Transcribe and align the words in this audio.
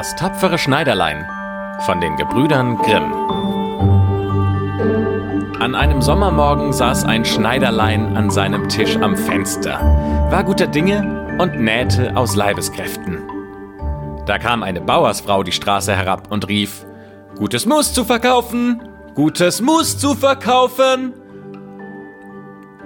Das 0.00 0.16
tapfere 0.16 0.56
Schneiderlein 0.56 1.28
von 1.80 2.00
den 2.00 2.16
Gebrüdern 2.16 2.78
Grimm. 2.78 3.12
An 5.60 5.74
einem 5.74 6.00
Sommermorgen 6.00 6.72
saß 6.72 7.04
ein 7.04 7.26
Schneiderlein 7.26 8.16
an 8.16 8.30
seinem 8.30 8.70
Tisch 8.70 8.96
am 8.96 9.14
Fenster, 9.14 9.78
war 10.30 10.42
guter 10.42 10.68
Dinge 10.68 11.36
und 11.38 11.60
nähte 11.60 12.16
aus 12.16 12.34
Leibeskräften. 12.34 13.18
Da 14.24 14.38
kam 14.38 14.62
eine 14.62 14.80
Bauersfrau 14.80 15.42
die 15.42 15.52
Straße 15.52 15.94
herab 15.94 16.32
und 16.32 16.48
rief, 16.48 16.86
Gutes 17.36 17.66
Mus 17.66 17.92
zu 17.92 18.06
verkaufen! 18.06 18.80
Gutes 19.14 19.60
Mus 19.60 19.98
zu 19.98 20.14
verkaufen! 20.14 21.12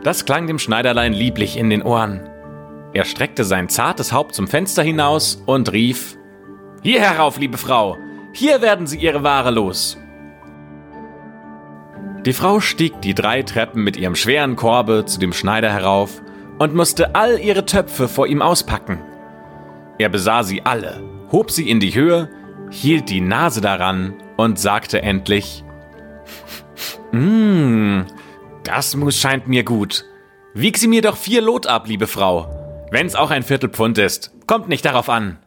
Das 0.02 0.24
klang 0.24 0.48
dem 0.48 0.58
Schneiderlein 0.58 1.12
lieblich 1.12 1.56
in 1.58 1.70
den 1.70 1.82
Ohren. 1.82 2.28
Er 2.92 3.04
streckte 3.04 3.44
sein 3.44 3.68
zartes 3.68 4.12
Haupt 4.12 4.34
zum 4.34 4.48
Fenster 4.48 4.82
hinaus 4.82 5.40
und 5.46 5.70
rief, 5.70 6.18
Hier 6.84 7.00
herauf, 7.00 7.38
liebe 7.38 7.56
Frau, 7.56 7.96
hier 8.34 8.60
werden 8.60 8.86
Sie 8.86 8.98
Ihre 8.98 9.22
Ware 9.22 9.50
los. 9.50 9.96
Die 12.26 12.34
Frau 12.34 12.60
stieg 12.60 13.00
die 13.00 13.14
drei 13.14 13.42
Treppen 13.42 13.82
mit 13.82 13.96
ihrem 13.96 14.14
schweren 14.14 14.54
Korbe 14.54 15.06
zu 15.06 15.18
dem 15.18 15.32
Schneider 15.32 15.72
herauf 15.72 16.22
und 16.58 16.74
musste 16.74 17.14
all 17.14 17.38
ihre 17.38 17.64
Töpfe 17.64 18.06
vor 18.06 18.26
ihm 18.26 18.42
auspacken. 18.42 19.00
Er 19.98 20.10
besah 20.10 20.42
sie 20.42 20.60
alle, 20.66 21.02
hob 21.32 21.50
sie 21.50 21.70
in 21.70 21.80
die 21.80 21.94
Höhe, 21.94 22.28
hielt 22.70 23.08
die 23.08 23.22
Nase 23.22 23.62
daran 23.62 24.12
und 24.36 24.58
sagte 24.58 25.00
endlich, 25.00 25.64
Mmm, 27.12 28.04
das 28.62 28.94
Mus 28.94 29.18
scheint 29.18 29.48
mir 29.48 29.64
gut. 29.64 30.04
Wieg 30.52 30.76
sie 30.76 30.88
mir 30.88 31.00
doch 31.00 31.16
vier 31.16 31.40
Lot 31.40 31.66
ab, 31.66 31.88
liebe 31.88 32.06
Frau. 32.06 32.86
Wenn's 32.90 33.14
auch 33.14 33.30
ein 33.30 33.42
Viertelpfund 33.42 33.96
ist, 33.96 34.32
kommt 34.46 34.68
nicht 34.68 34.84
darauf 34.84 35.08
an. 35.08 35.38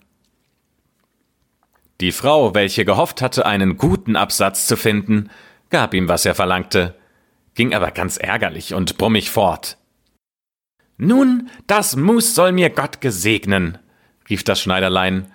Die 1.99 2.11
Frau, 2.11 2.53
welche 2.53 2.85
gehofft 2.85 3.21
hatte, 3.21 3.45
einen 3.45 3.77
guten 3.77 4.15
Absatz 4.15 4.67
zu 4.67 4.77
finden, 4.77 5.29
gab 5.69 5.93
ihm, 5.93 6.07
was 6.07 6.25
er 6.25 6.35
verlangte, 6.35 6.95
ging 7.55 7.73
aber 7.73 7.91
ganz 7.91 8.17
ärgerlich 8.17 8.73
und 8.73 8.97
brummig 8.97 9.31
fort. 9.31 9.77
Nun, 10.97 11.49
das 11.65 11.95
Mus 11.95 12.35
soll 12.35 12.51
mir 12.51 12.69
Gott 12.69 13.01
gesegnen, 13.01 13.77
rief 14.29 14.43
das 14.43 14.61
Schneiderlein, 14.61 15.31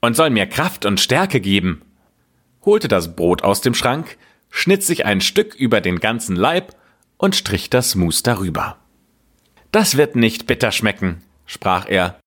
und 0.00 0.14
soll 0.14 0.30
mir 0.30 0.46
Kraft 0.46 0.84
und 0.84 1.00
Stärke 1.00 1.40
geben, 1.40 1.82
holte 2.64 2.88
das 2.88 3.16
Brot 3.16 3.42
aus 3.42 3.60
dem 3.60 3.74
Schrank, 3.74 4.16
schnitt 4.50 4.82
sich 4.82 5.04
ein 5.06 5.20
Stück 5.20 5.54
über 5.54 5.80
den 5.80 5.98
ganzen 6.00 6.36
Leib 6.36 6.74
und 7.16 7.34
strich 7.34 7.70
das 7.70 7.94
Mus 7.94 8.22
darüber. 8.22 8.76
Das 9.72 9.96
wird 9.96 10.16
nicht 10.16 10.46
bitter 10.46 10.72
schmecken, 10.72 11.22
sprach 11.46 11.88
er. 11.88 12.18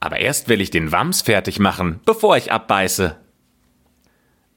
Aber 0.00 0.18
erst 0.18 0.48
will 0.48 0.60
ich 0.60 0.70
den 0.70 0.92
Wams 0.92 1.22
fertig 1.22 1.58
machen, 1.58 2.00
bevor 2.06 2.36
ich 2.36 2.50
abbeiße. 2.50 3.16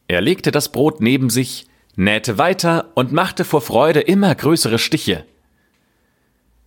Er 0.07 0.21
legte 0.21 0.51
das 0.51 0.71
Brot 0.71 1.01
neben 1.01 1.29
sich, 1.29 1.67
nähte 1.95 2.37
weiter 2.37 2.91
und 2.95 3.11
machte 3.11 3.43
vor 3.43 3.61
Freude 3.61 3.99
immer 3.99 4.33
größere 4.33 4.79
Stiche. 4.79 5.25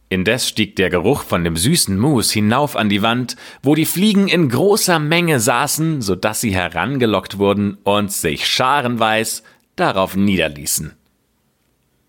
Indes 0.08 0.48
stieg 0.48 0.76
der 0.76 0.88
Geruch 0.88 1.22
von 1.22 1.42
dem 1.42 1.56
süßen 1.56 1.98
Mus 1.98 2.30
hinauf 2.30 2.76
an 2.76 2.88
die 2.88 3.02
Wand, 3.02 3.34
wo 3.62 3.74
die 3.74 3.86
Fliegen 3.86 4.28
in 4.28 4.48
großer 4.48 5.00
Menge 5.00 5.40
saßen, 5.40 6.00
so 6.00 6.14
dass 6.14 6.40
sie 6.40 6.54
herangelockt 6.54 7.38
wurden 7.38 7.78
und 7.82 8.12
sich 8.12 8.46
scharenweis 8.46 9.42
darauf 9.74 10.14
niederließen. 10.14 10.94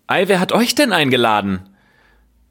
Ei, 0.06 0.28
wer 0.28 0.38
hat 0.38 0.52
euch 0.52 0.74
denn 0.74 0.92
eingeladen? 0.92 1.68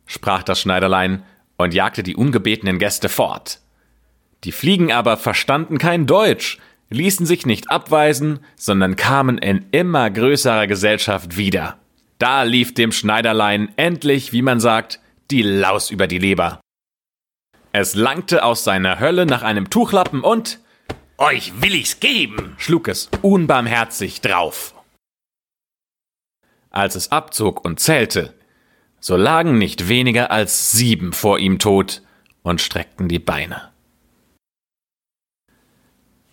sprach 0.06 0.44
das 0.44 0.60
Schneiderlein 0.60 1.24
und 1.58 1.74
jagte 1.74 2.04
die 2.04 2.16
ungebetenen 2.16 2.78
Gäste 2.78 3.10
fort. 3.10 3.60
Die 4.48 4.54
Fliegen 4.54 4.94
aber 4.94 5.18
verstanden 5.18 5.78
kein 5.78 6.06
Deutsch, 6.08 6.58
ließen 6.90 7.26
sich 7.26 7.46
nicht 7.46 7.70
abweisen, 7.70 8.40
sondern 8.56 8.96
kamen 8.96 9.38
in 9.38 9.66
immer 9.72 10.10
größerer 10.10 10.68
Gesellschaft 10.68 11.36
wieder. 11.36 11.78
Da 12.18 12.44
lief 12.44 12.74
dem 12.74 12.94
Schneiderlein 12.94 13.74
endlich, 13.76 14.32
wie 14.32 14.42
man 14.42 14.62
sagt, 14.62 15.02
die 15.32 15.42
Laus 15.42 15.92
über 15.92 16.08
die 16.08 16.18
Leber. 16.18 16.62
Es 17.74 17.94
langte 17.94 18.42
aus 18.46 18.64
seiner 18.64 19.02
Hölle 19.02 19.26
nach 19.26 19.42
einem 19.42 19.70
Tuchlappen 19.70 20.22
und 20.22 20.60
Euch 21.18 21.52
will 21.62 21.76
ich's 21.76 22.00
geben, 22.00 22.56
schlug 22.58 22.88
es 22.88 23.10
unbarmherzig 23.22 24.22
drauf. 24.22 24.74
Als 26.70 26.96
es 26.96 27.12
abzog 27.12 27.66
und 27.66 27.82
zählte, 27.82 28.34
so 29.02 29.18
lagen 29.18 29.58
nicht 29.58 29.90
weniger 29.90 30.32
als 30.32 30.72
sieben 30.72 31.12
vor 31.12 31.38
ihm 31.38 31.60
tot 31.60 32.02
und 32.44 32.62
streckten 32.62 33.10
die 33.10 33.20
Beine. 33.20 33.74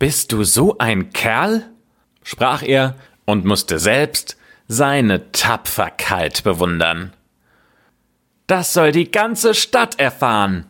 Bist 0.05 0.33
du 0.33 0.45
so 0.45 0.77
ein 0.77 1.15
Kerl? 1.15 1.65
sprach 2.23 2.63
er 2.63 2.95
und 3.25 3.47
musste 3.47 3.79
selbst 3.79 4.37
seine 4.69 5.33
Tapferkeit 5.33 6.45
bewundern. 6.45 7.15
Das 8.47 8.75
soll 8.75 8.93
die 8.93 9.11
ganze 9.11 9.55
Stadt 9.55 9.99
erfahren. 9.99 10.67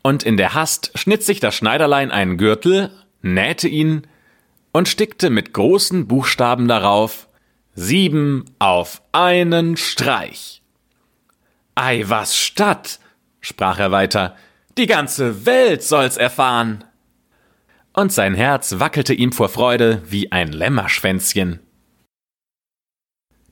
Und 0.00 0.22
in 0.22 0.38
der 0.38 0.54
Hast 0.54 0.98
schnitt 0.98 1.24
sich 1.24 1.38
das 1.38 1.54
Schneiderlein 1.54 2.10
einen 2.10 2.38
Gürtel, 2.38 2.90
nähte 3.20 3.68
ihn 3.68 4.06
und 4.72 4.88
stickte 4.88 5.28
mit 5.28 5.52
großen 5.52 6.08
Buchstaben 6.08 6.68
darauf 6.68 7.28
sieben 7.74 8.46
auf 8.58 9.02
einen 9.12 9.76
Streich. 9.76 10.62
Ei, 11.74 12.02
was 12.06 12.34
Stadt, 12.34 12.98
sprach 13.42 13.78
er 13.78 13.90
weiter, 13.90 14.36
die 14.78 14.86
ganze 14.86 15.44
Welt 15.44 15.82
soll's 15.82 16.16
erfahren 16.16 16.82
und 17.96 18.12
sein 18.12 18.34
Herz 18.34 18.78
wackelte 18.78 19.14
ihm 19.14 19.32
vor 19.32 19.48
Freude 19.48 20.02
wie 20.06 20.30
ein 20.30 20.52
Lämmerschwänzchen. 20.52 21.60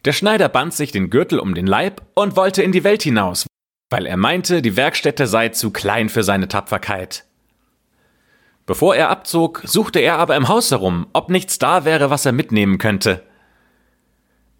Der 0.05 0.13
Schneider 0.13 0.51
band 0.51 0.75
sich 0.75 0.93
den 0.93 1.09
Gürtel 1.09 1.39
um 1.39 1.55
den 1.55 1.67
Leib 1.67 2.03
und 2.15 2.37
wollte 2.37 2.63
in 2.63 2.71
die 2.71 2.85
Welt 2.85 3.03
hinaus, 3.03 3.47
weil 3.91 4.05
er 4.07 4.19
meinte, 4.19 4.61
die 4.61 4.77
Werkstätte 4.77 5.27
sei 5.27 5.49
zu 5.49 5.71
klein 5.71 6.11
für 6.11 6.23
seine 6.23 6.47
Tapferkeit. 6.47 7.25
Bevor 8.67 8.95
er 8.95 9.09
abzog, 9.09 9.63
suchte 9.65 9.99
er 9.99 10.19
aber 10.19 10.37
im 10.37 10.49
Haus 10.49 10.71
herum, 10.71 11.07
ob 11.15 11.31
nichts 11.31 11.59
da 11.59 11.87
wäre, 11.87 12.11
was 12.11 12.27
er 12.27 12.33
mitnehmen 12.33 12.77
könnte. 12.77 13.23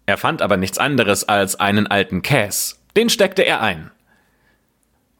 Er 0.07 0.17
fand 0.17 0.41
aber 0.41 0.57
nichts 0.57 0.79
anderes 0.79 1.27
als 1.27 1.59
einen 1.59 1.85
alten 1.85 2.23
Käs, 2.23 2.83
den 2.97 3.09
steckte 3.09 3.43
er 3.43 3.61
ein. 3.61 3.91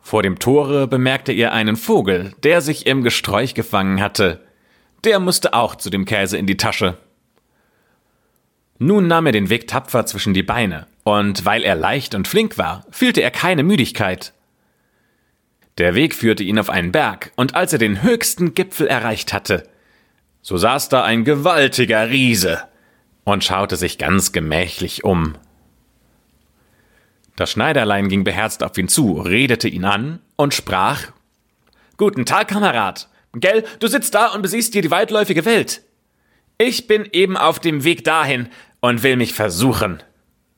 Vor 0.02 0.22
dem 0.22 0.38
Tore 0.38 0.88
bemerkte 0.88 1.34
er 1.34 1.52
einen 1.52 1.76
Vogel, 1.76 2.34
der 2.44 2.62
sich 2.62 2.86
im 2.86 3.04
Gesträuch 3.04 3.56
gefangen 3.56 4.02
hatte, 4.02 4.45
der 5.04 5.20
musste 5.20 5.54
auch 5.54 5.76
zu 5.76 5.90
dem 5.90 6.06
Käse 6.06 6.38
in 6.38 6.48
die 6.48 6.58
Tasche. 6.58 6.98
Nun 8.78 9.08
nahm 9.08 9.26
er 9.26 9.32
den 9.32 9.50
Weg 9.50 9.68
tapfer 9.68 10.06
zwischen 10.06 10.34
die 10.34 10.44
Beine, 10.44 10.88
und 11.04 11.46
weil 11.46 11.64
er 11.64 11.76
leicht 11.76 12.16
und 12.16 12.28
flink 12.28 12.58
war, 12.58 12.86
fühlte 12.90 13.22
er 13.22 13.32
keine 13.32 13.64
Müdigkeit. 13.64 14.34
Der 15.78 15.96
Weg 15.96 16.14
führte 16.14 16.44
ihn 16.44 16.60
auf 16.60 16.70
einen 16.70 16.92
Berg, 16.92 17.32
und 17.36 17.56
als 17.56 17.74
er 17.74 17.80
den 17.80 18.04
höchsten 18.04 18.54
Gipfel 18.54 18.88
erreicht 18.88 19.34
hatte, 19.34 19.70
so 20.42 20.58
saß 20.58 20.90
da 20.90 21.04
ein 21.04 21.24
gewaltiger 21.24 22.10
Riese 22.10 22.64
und 23.24 23.44
schaute 23.44 23.76
sich 23.76 23.98
ganz 23.98 24.32
gemächlich 24.32 25.04
um. 25.04 25.36
Das 27.36 27.52
Schneiderlein 27.52 28.08
ging 28.08 28.24
beherzt 28.24 28.64
auf 28.64 28.78
ihn 28.78 28.88
zu, 28.88 29.20
redete 29.20 29.68
ihn 29.68 29.86
an 29.86 30.22
und 30.36 30.54
sprach 30.54 31.12
Guten 31.98 32.26
Tag, 32.26 32.50
Kamerad. 32.50 33.10
Gell, 33.36 33.64
du 33.80 33.88
sitzt 33.88 34.16
da 34.16 34.28
und 34.28 34.42
besiehst 34.42 34.74
dir 34.74 34.82
die 34.82 34.92
weitläufige 34.92 35.46
Welt. 35.46 35.82
Ich 36.58 36.88
bin 36.88 37.08
eben 37.12 37.36
auf 37.36 37.60
dem 37.60 37.84
Weg 37.84 38.04
dahin 38.04 38.48
und 38.80 39.04
will 39.04 39.18
mich 39.18 39.34
versuchen. 39.34 40.02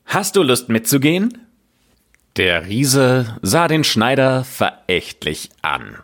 Hast 0.06 0.36
du 0.36 0.44
Lust 0.44 0.70
mitzugehen? 0.70 1.48
Der 2.36 2.68
Riese 2.68 3.38
sah 3.42 3.68
den 3.68 3.84
Schneider 3.84 4.44
verächtlich 4.44 5.50
an 5.64 5.98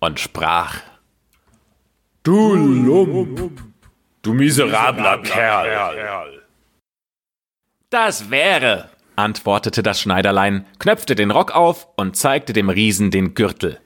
und 0.00 0.18
sprach 0.18 0.80
Du 2.24 2.54
Lump, 2.54 3.52
du 4.22 4.34
miserabler 4.34 5.22
Kerl. 5.22 6.42
Das 7.90 8.28
wäre, 8.28 8.90
antwortete 9.14 9.84
das 9.84 10.00
Schneiderlein, 10.00 10.66
knöpfte 10.80 11.14
den 11.14 11.30
Rock 11.30 11.52
auf 11.52 11.88
und 11.96 12.16
zeigte 12.16 12.52
dem 12.52 12.70
Riesen 12.70 13.10
den 13.12 13.34
Gürtel. 13.34 13.80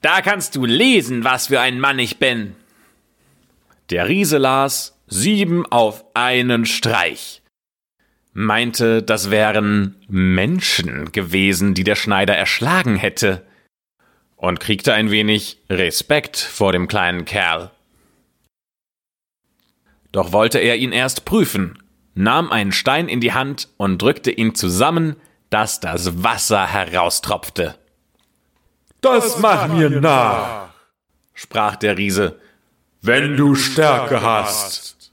Da 0.00 0.22
kannst 0.22 0.54
du 0.54 0.64
lesen, 0.64 1.24
was 1.24 1.48
für 1.48 1.60
ein 1.60 1.80
Mann 1.80 1.98
ich 1.98 2.18
bin. 2.18 2.54
Der 3.90 4.08
Riese 4.08 4.38
las 4.38 4.98
sieben 5.06 5.66
auf 5.66 6.04
einen 6.14 6.66
Streich. 6.66 7.42
Meinte, 8.32 9.02
das 9.02 9.30
wären 9.30 9.96
Menschen 10.08 11.10
gewesen, 11.10 11.74
die 11.74 11.84
der 11.84 11.96
Schneider 11.96 12.36
erschlagen 12.36 12.96
hätte. 12.96 13.44
Und 14.36 14.60
kriegte 14.60 14.94
ein 14.94 15.10
wenig 15.10 15.58
Respekt 15.68 16.36
vor 16.36 16.70
dem 16.70 16.86
kleinen 16.86 17.24
Kerl. 17.24 17.72
Doch 20.12 20.32
wollte 20.32 20.58
er 20.58 20.76
ihn 20.76 20.92
erst 20.92 21.24
prüfen, 21.24 21.82
nahm 22.14 22.52
einen 22.52 22.72
Stein 22.72 23.08
in 23.08 23.20
die 23.20 23.32
Hand 23.32 23.68
und 23.76 24.00
drückte 24.00 24.30
ihn 24.30 24.54
zusammen, 24.54 25.16
dass 25.50 25.80
das 25.80 26.22
Wasser 26.22 26.66
heraustropfte. 26.66 27.76
Das 29.00 29.38
mach 29.38 29.68
mir 29.68 29.90
nach, 29.90 30.70
sprach 31.34 31.76
der 31.76 31.96
Riese 31.96 32.40
Wenn 33.00 33.36
du 33.36 33.54
Stärke 33.54 34.22
hast. 34.22 35.12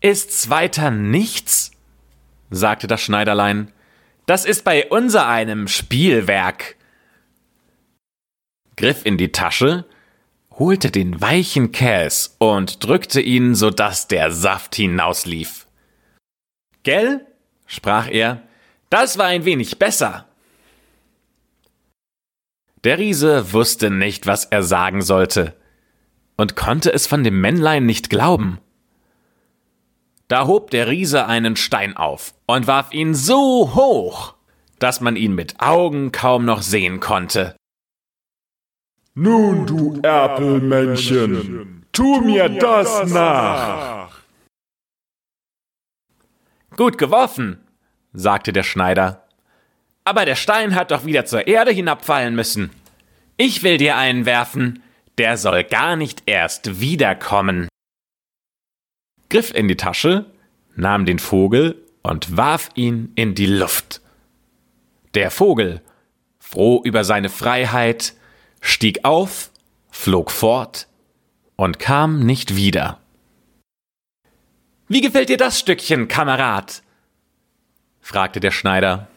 Ist's 0.00 0.50
weiter 0.50 0.90
nichts? 0.90 1.70
sagte 2.50 2.86
das 2.86 3.00
Schneiderlein. 3.00 3.72
Das 4.26 4.44
ist 4.44 4.64
bei 4.64 4.88
unser 4.88 5.26
einem 5.26 5.66
Spielwerk. 5.66 6.76
Griff 8.76 9.06
in 9.06 9.16
die 9.16 9.32
Tasche, 9.32 9.86
holte 10.58 10.90
den 10.90 11.20
weichen 11.20 11.72
Käse 11.72 12.30
und 12.38 12.84
drückte 12.84 13.20
ihn, 13.20 13.54
so 13.54 13.70
dass 13.70 14.08
der 14.08 14.30
Saft 14.30 14.74
hinauslief. 14.74 15.66
Gell? 16.82 17.26
sprach 17.66 18.08
er, 18.10 18.42
das 18.90 19.16
war 19.16 19.26
ein 19.26 19.44
wenig 19.46 19.78
besser. 19.78 20.28
Der 22.84 22.98
Riese 22.98 23.52
wusste 23.54 23.90
nicht, 23.90 24.26
was 24.26 24.44
er 24.44 24.62
sagen 24.62 25.00
sollte, 25.00 25.56
und 26.36 26.54
konnte 26.54 26.92
es 26.92 27.06
von 27.06 27.24
dem 27.24 27.40
Männlein 27.40 27.86
nicht 27.86 28.10
glauben. 28.10 28.58
Da 30.28 30.46
hob 30.46 30.70
der 30.70 30.88
Riese 30.88 31.26
einen 31.26 31.56
Stein 31.56 31.96
auf 31.96 32.34
und 32.46 32.66
warf 32.66 32.92
ihn 32.92 33.14
so 33.14 33.74
hoch, 33.74 34.34
dass 34.78 35.00
man 35.00 35.16
ihn 35.16 35.34
mit 35.34 35.60
Augen 35.60 36.12
kaum 36.12 36.44
noch 36.44 36.60
sehen 36.60 37.00
konnte. 37.00 37.56
Nun, 39.14 39.66
du 39.66 40.00
Erpelmännchen, 40.02 41.86
tu 41.92 42.20
mir 42.20 42.48
das 42.48 43.10
nach. 43.10 44.10
Gut 46.76 46.98
geworfen, 46.98 47.60
sagte 48.12 48.52
der 48.52 48.64
Schneider. 48.64 49.23
Aber 50.04 50.26
der 50.26 50.36
Stein 50.36 50.74
hat 50.74 50.90
doch 50.90 51.06
wieder 51.06 51.24
zur 51.24 51.46
Erde 51.46 51.70
hinabfallen 51.70 52.34
müssen. 52.34 52.70
Ich 53.36 53.62
will 53.62 53.78
dir 53.78 53.96
einen 53.96 54.26
werfen, 54.26 54.82
der 55.18 55.36
soll 55.38 55.64
gar 55.64 55.96
nicht 55.96 56.22
erst 56.26 56.80
wiederkommen. 56.80 57.68
Griff 59.30 59.52
in 59.52 59.66
die 59.66 59.76
Tasche, 59.76 60.26
nahm 60.76 61.06
den 61.06 61.18
Vogel 61.18 61.82
und 62.02 62.36
warf 62.36 62.70
ihn 62.74 63.12
in 63.14 63.34
die 63.34 63.46
Luft. 63.46 64.02
Der 65.14 65.30
Vogel, 65.30 65.80
froh 66.38 66.82
über 66.84 67.04
seine 67.04 67.30
Freiheit, 67.30 68.14
stieg 68.60 69.04
auf, 69.04 69.50
flog 69.90 70.30
fort 70.30 70.86
und 71.56 71.78
kam 71.78 72.20
nicht 72.20 72.56
wieder. 72.56 73.00
Wie 74.86 75.00
gefällt 75.00 75.30
dir 75.30 75.38
das 75.38 75.58
Stückchen, 75.58 76.08
Kamerad? 76.08 76.82
fragte 78.00 78.38
der 78.38 78.50
Schneider. 78.50 79.08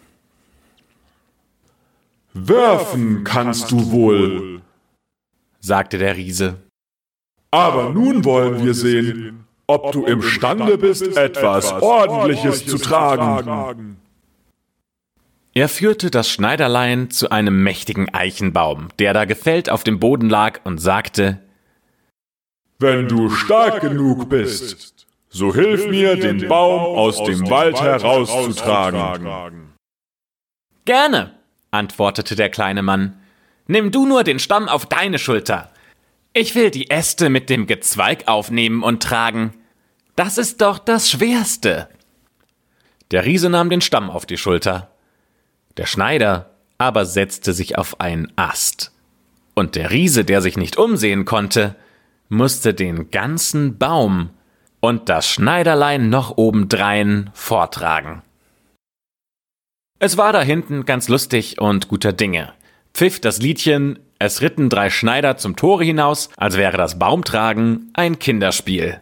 Werfen 2.39 3.24
kannst 3.24 3.72
du 3.72 3.92
wohl, 3.92 4.62
sagte 5.60 5.98
der 5.98 6.16
Riese. 6.16 6.57
Aber 7.51 7.89
nun 7.89 8.25
wollen 8.25 8.63
wir 8.63 8.74
sehen, 8.74 9.45
ob 9.68 9.92
du 9.92 10.06
imstande 10.06 10.78
bist, 10.78 11.18
etwas 11.18 11.72
Ordentliches 11.72 12.66
zu 12.66 12.78
tragen. 12.78 13.98
Er 15.54 15.69
führte 15.69 16.12
das 16.12 16.30
Schneiderlein 16.30 17.10
zu 17.10 17.31
einem 17.31 17.63
mächtigen 17.63 18.13
Eichenbaum, 18.13 18.89
der 19.00 19.13
da 19.13 19.25
gefällt 19.25 19.69
auf 19.72 19.84
dem 19.84 20.00
Boden 20.00 20.30
lag, 20.30 20.60
und 20.63 20.78
sagte 20.78 21.42
Wenn 22.78 23.07
du 23.07 23.31
stark 23.31 23.81
genug 23.81 24.30
bist, 24.30 25.07
so 25.30 25.54
hilf 25.54 25.88
mir, 25.88 26.16
den 26.16 26.48
Baum 26.48 26.95
aus 26.98 27.24
dem 27.24 27.50
Wald 27.50 27.81
herauszutragen. 27.81 29.74
Gerne, 30.86 31.37
antwortete 31.72 32.36
der 32.36 32.50
kleine 32.50 32.81
Mann. 32.81 33.19
Nimm 33.68 33.92
du 33.92 34.06
nur 34.06 34.24
den 34.24 34.40
Stamm 34.40 34.69
auf 34.69 34.86
deine 34.86 35.19
Schulter. 35.19 35.72
Ich 36.34 36.56
will 36.56 36.72
die 36.72 36.90
Äste 36.90 37.30
mit 37.30 37.50
dem 37.50 37.68
Gezweig 37.68 38.28
aufnehmen 38.28 38.84
und 38.84 39.04
tragen. 39.04 39.54
Das 40.16 40.38
ist 40.38 40.62
doch 40.62 40.80
das 40.80 41.10
Schwerste. 41.10 41.90
Der 43.12 43.25
Riese 43.25 43.50
nahm 43.50 43.69
den 43.69 43.81
Stamm 43.81 44.10
auf 44.10 44.25
die 44.25 44.38
Schulter. 44.38 44.92
Der 45.78 45.86
Schneider 45.86 46.52
aber 46.78 47.06
setzte 47.06 47.54
sich 47.54 47.78
auf 47.78 48.00
einen 48.00 48.31
Ast. 48.36 48.92
Und 49.54 49.75
der 49.75 49.90
Riese, 49.90 50.24
der 50.24 50.42
sich 50.42 50.58
nicht 50.58 50.78
umsehen 50.78 51.25
konnte, 51.25 51.75
musste 52.30 52.74
den 52.74 53.10
ganzen 53.10 53.78
Baum 53.78 54.30
und 54.80 55.10
das 55.10 55.28
Schneiderlein 55.28 56.10
noch 56.10 56.38
obendrein 56.38 57.31
vortragen. 57.34 58.22
Es 60.00 60.16
war 60.16 60.32
da 60.32 60.42
hinten 60.42 60.86
ganz 60.86 61.10
lustig 61.10 61.60
und 61.60 61.88
guter 61.88 62.14
Dinge. 62.14 62.54
Pfiff 62.94 63.20
das 63.20 63.40
Liedchen, 63.40 63.98
es 64.20 64.42
ritten 64.42 64.70
drei 64.70 64.90
Schneider 64.92 65.38
zum 65.38 65.56
Tore 65.56 65.84
hinaus, 65.84 66.30
als 66.38 66.56
wäre 66.56 66.78
das 66.78 67.00
Baumtragen 67.00 67.90
ein 67.94 68.20
Kinderspiel. 68.20 69.02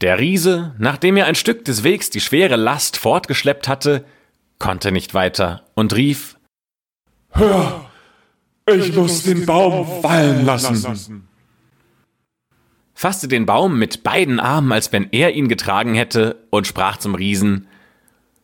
Der 0.00 0.18
Riese, 0.18 0.74
nachdem 0.78 1.16
er 1.16 1.26
ein 1.26 1.36
Stück 1.36 1.64
des 1.64 1.84
Wegs 1.84 2.10
die 2.10 2.20
schwere 2.20 2.56
Last 2.56 2.96
fortgeschleppt 2.96 3.68
hatte, 3.68 4.04
konnte 4.58 4.90
nicht 4.90 5.14
weiter 5.14 5.62
und 5.74 5.94
rief 5.94 6.36
Hör, 7.30 7.90
ich 8.66 8.94
muss 8.94 9.22
den 9.22 9.46
Baum 9.46 10.02
fallen 10.02 10.44
lassen. 10.44 11.28
Fasste 12.94 13.28
den 13.28 13.46
Baum 13.46 13.78
mit 13.78 14.02
beiden 14.02 14.40
Armen, 14.40 14.72
als 14.72 14.92
wenn 14.92 15.08
er 15.10 15.34
ihn 15.34 15.48
getragen 15.48 15.94
hätte, 15.94 16.44
und 16.50 16.66
sprach 16.66 16.96
zum 16.96 17.14
Riesen 17.14 17.66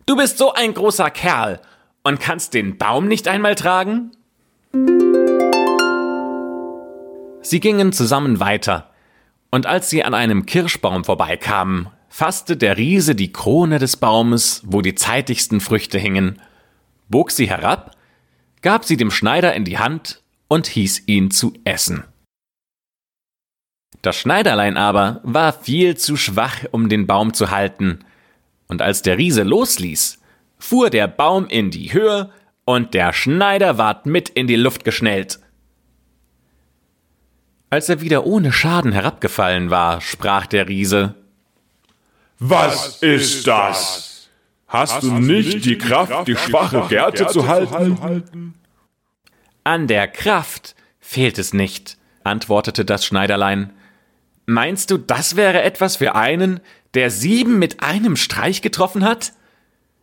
Du 0.06 0.16
bist 0.16 0.38
so 0.38 0.52
ein 0.52 0.74
großer 0.74 1.10
Kerl 1.10 1.60
und 2.02 2.20
kannst 2.20 2.54
den 2.54 2.78
Baum 2.78 3.06
nicht 3.06 3.28
einmal 3.28 3.54
tragen? 3.54 4.12
Sie 7.42 7.60
gingen 7.60 7.92
zusammen 7.92 8.40
weiter, 8.40 8.90
und 9.50 9.66
als 9.66 9.90
sie 9.90 10.04
an 10.04 10.14
einem 10.14 10.46
Kirschbaum 10.46 11.04
vorbeikamen, 11.04 11.88
fasste 12.08 12.56
der 12.56 12.76
Riese 12.76 13.14
die 13.14 13.32
Krone 13.32 13.78
des 13.78 13.96
Baumes, 13.96 14.62
wo 14.64 14.82
die 14.82 14.94
zeitigsten 14.94 15.60
Früchte 15.60 15.98
hingen, 15.98 16.40
bog 17.08 17.30
sie 17.30 17.48
herab, 17.48 17.96
gab 18.62 18.84
sie 18.84 18.96
dem 18.96 19.10
Schneider 19.10 19.54
in 19.54 19.64
die 19.64 19.78
Hand 19.78 20.22
und 20.48 20.66
hieß 20.66 21.04
ihn 21.06 21.30
zu 21.30 21.54
essen. 21.64 22.04
Das 24.02 24.16
Schneiderlein 24.16 24.76
aber 24.76 25.20
war 25.24 25.52
viel 25.52 25.96
zu 25.96 26.16
schwach, 26.16 26.64
um 26.70 26.88
den 26.88 27.06
Baum 27.06 27.34
zu 27.34 27.50
halten, 27.50 28.04
und 28.70 28.80
als 28.80 29.02
der 29.02 29.18
Riese 29.18 29.42
losließ, 29.42 30.18
fuhr 30.58 30.90
der 30.90 31.08
Baum 31.08 31.48
in 31.48 31.70
die 31.70 31.92
Höhe 31.92 32.30
und 32.64 32.94
der 32.94 33.12
Schneider 33.12 33.78
ward 33.78 34.06
mit 34.06 34.28
in 34.28 34.46
die 34.46 34.56
Luft 34.56 34.84
geschnellt. 34.84 35.40
Als 37.68 37.88
er 37.88 38.00
wieder 38.00 38.26
ohne 38.26 38.52
Schaden 38.52 38.92
herabgefallen 38.92 39.70
war, 39.70 40.00
sprach 40.00 40.46
der 40.46 40.68
Riese 40.68 41.14
Was 42.38 43.02
ist 43.02 43.46
das? 43.46 44.28
Hast 44.68 45.02
du 45.02 45.12
nicht 45.14 45.64
die 45.64 45.78
Kraft, 45.78 46.28
die 46.28 46.36
schwache 46.36 46.86
Gerte 46.88 47.26
zu 47.26 47.48
halten? 47.48 48.54
An 49.64 49.88
der 49.88 50.06
Kraft 50.06 50.76
fehlt 51.00 51.38
es 51.38 51.52
nicht, 51.52 51.98
antwortete 52.22 52.84
das 52.84 53.04
Schneiderlein. 53.04 53.72
Meinst 54.50 54.90
du, 54.90 54.98
das 54.98 55.36
wäre 55.36 55.62
etwas 55.62 55.94
für 55.94 56.16
einen, 56.16 56.58
der 56.94 57.12
sieben 57.12 57.60
mit 57.60 57.84
einem 57.84 58.16
Streich 58.16 58.62
getroffen 58.62 59.04
hat? 59.04 59.32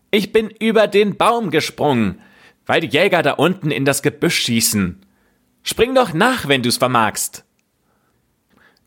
Ich 0.10 0.32
bin 0.32 0.50
über 0.50 0.88
den 0.88 1.18
Baum 1.18 1.52
gesprungen, 1.52 2.22
weil 2.66 2.80
die 2.80 2.88
Jäger 2.88 3.24
da 3.24 3.34
unten 3.34 3.72
in 3.72 3.84
das 3.84 4.02
Gebüsch 4.02 4.40
schießen. 4.40 5.06
Spring 5.64 5.94
doch 5.94 6.14
nach, 6.14 6.48
wenn 6.48 6.64
du's 6.64 6.78
vermagst. 6.78 7.44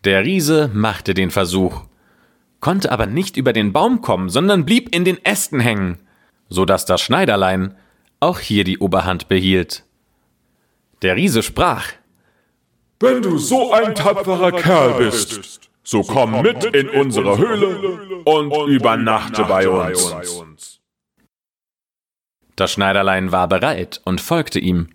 Der 0.04 0.24
Riese 0.24 0.70
machte 0.72 1.12
den 1.12 1.30
Versuch, 1.30 1.82
konnte 2.60 2.90
aber 2.90 3.04
nicht 3.04 3.36
über 3.36 3.52
den 3.52 3.74
Baum 3.74 4.00
kommen, 4.00 4.30
sondern 4.30 4.64
blieb 4.64 4.94
in 4.94 5.04
den 5.04 5.22
Ästen 5.26 5.60
hängen, 5.60 5.98
so 6.48 6.64
dass 6.64 6.86
das 6.86 7.02
Schneiderlein 7.02 7.76
auch 8.18 8.38
hier 8.38 8.64
die 8.64 8.78
Oberhand 8.78 9.28
behielt. 9.28 9.84
Der 11.02 11.16
Riese 11.16 11.42
sprach, 11.42 11.84
Wenn 13.02 13.22
du 13.22 13.38
so 13.38 13.72
ein 13.72 13.94
tapferer 13.94 14.52
Kerl 14.52 14.98
bist, 14.98 15.70
so 15.82 16.02
komm 16.02 16.42
mit 16.42 16.64
in 16.64 16.90
unsere 16.90 17.38
Höhle 17.38 18.22
und 18.24 18.68
übernachte 18.68 19.44
bei 19.44 19.66
uns. 19.66 20.80
Das 22.56 22.72
Schneiderlein 22.72 23.32
war 23.32 23.48
bereit 23.48 24.02
und 24.04 24.20
folgte 24.20 24.58
ihm. 24.58 24.88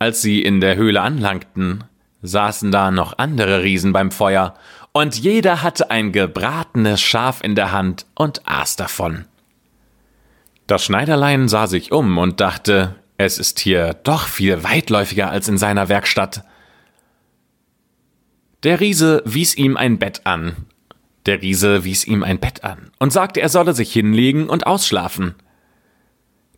Als 0.00 0.22
sie 0.22 0.42
in 0.42 0.60
der 0.60 0.74
Höhle 0.74 1.00
anlangten, 1.02 1.84
saßen 2.22 2.72
da 2.72 2.90
noch 2.90 3.16
andere 3.16 3.62
Riesen 3.62 3.92
beim 3.92 4.10
Feuer, 4.10 4.54
und 4.90 5.16
jeder 5.16 5.62
hatte 5.62 5.90
ein 5.90 6.10
gebratenes 6.10 7.00
Schaf 7.00 7.44
in 7.44 7.54
der 7.54 7.70
Hand 7.70 8.06
und 8.16 8.42
aß 8.44 8.74
davon. 8.74 9.26
Das 10.66 10.84
Schneiderlein 10.84 11.48
sah 11.48 11.68
sich 11.68 11.92
um 11.92 12.18
und 12.18 12.40
dachte, 12.40 12.96
es 13.18 13.38
ist 13.38 13.60
hier 13.60 13.94
doch 13.94 14.26
viel 14.26 14.64
weitläufiger 14.64 15.30
als 15.30 15.46
in 15.46 15.58
seiner 15.58 15.88
Werkstatt. 15.88 16.44
Der 18.62 18.78
Riese 18.78 19.22
wies 19.24 19.56
ihm 19.56 19.76
ein 19.76 19.98
Bett 19.98 20.22
an. 20.24 20.66
Der 21.26 21.42
Riese 21.42 21.84
wies 21.84 22.06
ihm 22.06 22.22
ein 22.22 22.38
Bett 22.38 22.64
an 22.64 22.90
und 22.98 23.12
sagte, 23.12 23.40
er 23.40 23.48
solle 23.48 23.74
sich 23.74 23.92
hinlegen 23.92 24.48
und 24.48 24.66
ausschlafen. 24.66 25.34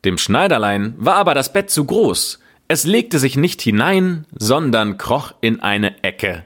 Dem 0.04 0.18
Schneiderlein 0.18 0.94
war 0.98 1.16
aber 1.16 1.34
das 1.34 1.52
Bett 1.52 1.70
zu 1.70 1.84
groß. 1.84 2.40
Es 2.68 2.84
legte 2.84 3.18
sich 3.18 3.36
nicht 3.36 3.62
hinein, 3.62 4.26
sondern 4.34 4.98
kroch 4.98 5.34
in 5.40 5.60
eine 5.60 6.02
Ecke. 6.02 6.44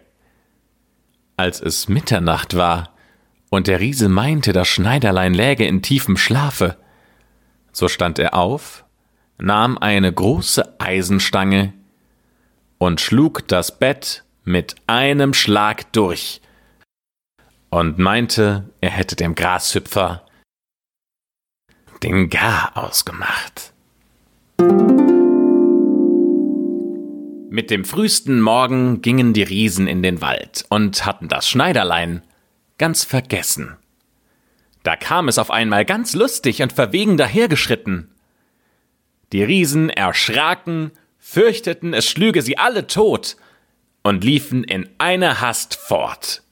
Als 1.36 1.60
es 1.60 1.88
Mitternacht 1.88 2.56
war 2.56 2.94
und 3.50 3.66
der 3.66 3.80
Riese 3.80 4.08
meinte, 4.08 4.52
das 4.52 4.68
Schneiderlein 4.68 5.34
läge 5.34 5.66
in 5.66 5.82
tiefem 5.82 6.16
Schlafe, 6.16 6.76
so 7.72 7.88
stand 7.88 8.18
er 8.18 8.34
auf, 8.34 8.84
nahm 9.38 9.78
eine 9.78 10.12
große 10.12 10.80
Eisenstange 10.80 11.72
und 12.78 13.00
schlug 13.00 13.46
das 13.46 13.78
Bett 13.78 14.24
mit 14.48 14.76
einem 14.86 15.34
Schlag 15.34 15.92
durch 15.92 16.40
und 17.70 17.98
meinte, 17.98 18.70
er 18.80 18.90
hätte 18.90 19.14
dem 19.14 19.34
Grashüpfer 19.34 20.24
den 22.02 22.30
Gar 22.30 22.76
ausgemacht. 22.76 23.74
Mit 27.50 27.70
dem 27.70 27.84
frühesten 27.84 28.40
Morgen 28.40 29.02
gingen 29.02 29.32
die 29.32 29.42
Riesen 29.42 29.86
in 29.86 30.02
den 30.02 30.20
Wald 30.20 30.64
und 30.70 31.04
hatten 31.04 31.28
das 31.28 31.48
Schneiderlein 31.48 32.22
ganz 32.78 33.04
vergessen. 33.04 33.76
Da 34.82 34.96
kam 34.96 35.28
es 35.28 35.38
auf 35.38 35.50
einmal 35.50 35.84
ganz 35.84 36.14
lustig 36.14 36.62
und 36.62 36.72
verwegen 36.72 37.16
dahergeschritten. 37.16 38.10
Die 39.32 39.42
Riesen 39.42 39.90
erschraken, 39.90 40.92
fürchteten, 41.18 41.92
es 41.92 42.06
schlüge 42.06 42.40
sie 42.40 42.56
alle 42.56 42.86
tot 42.86 43.36
und 44.08 44.24
liefen 44.24 44.64
in 44.64 44.88
einer 44.96 45.42
Hast 45.42 45.74
fort. 45.76 46.42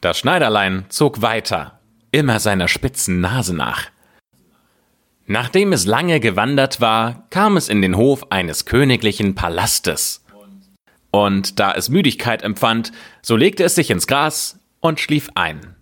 Das 0.00 0.16
Schneiderlein 0.16 0.84
zog 0.88 1.20
weiter, 1.20 1.80
immer 2.12 2.38
seiner 2.38 2.68
spitzen 2.68 3.20
Nase 3.20 3.56
nach. 3.56 3.86
Nachdem 5.26 5.72
es 5.72 5.84
lange 5.84 6.20
gewandert 6.20 6.80
war, 6.80 7.26
kam 7.30 7.56
es 7.56 7.68
in 7.68 7.82
den 7.82 7.96
Hof 7.96 8.30
eines 8.30 8.66
königlichen 8.66 9.34
Palastes. 9.34 10.24
Und 11.10 11.58
da 11.58 11.72
es 11.72 11.88
Müdigkeit 11.88 12.44
empfand, 12.44 12.92
so 13.20 13.34
legte 13.34 13.64
es 13.64 13.74
sich 13.74 13.90
ins 13.90 14.06
Gras 14.06 14.60
und 14.78 15.00
schlief 15.00 15.30
ein. 15.34 15.74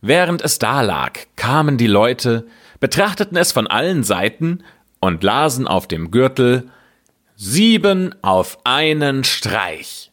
Während 0.00 0.42
es 0.42 0.58
da 0.58 0.80
lag, 0.80 1.20
kamen 1.36 1.78
die 1.78 1.86
Leute, 1.86 2.48
betrachteten 2.80 3.36
es 3.36 3.52
von 3.52 3.68
allen 3.68 4.02
Seiten 4.02 4.64
und 4.98 5.22
lasen 5.22 5.68
auf 5.68 5.86
dem 5.86 6.10
Gürtel 6.10 6.68
Sieben 7.42 8.14
auf 8.20 8.58
einen 8.64 9.24
Streich. 9.24 10.12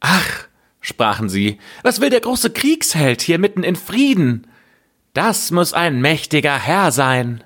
Ach, 0.00 0.46
sprachen 0.82 1.30
sie, 1.30 1.58
was 1.84 2.02
will 2.02 2.10
der 2.10 2.20
große 2.20 2.50
Kriegsheld 2.50 3.22
hier 3.22 3.38
mitten 3.38 3.62
in 3.62 3.76
Frieden? 3.76 4.46
Das 5.14 5.50
muss 5.52 5.72
ein 5.72 6.02
mächtiger 6.02 6.58
Herr 6.58 6.92
sein. 6.92 7.42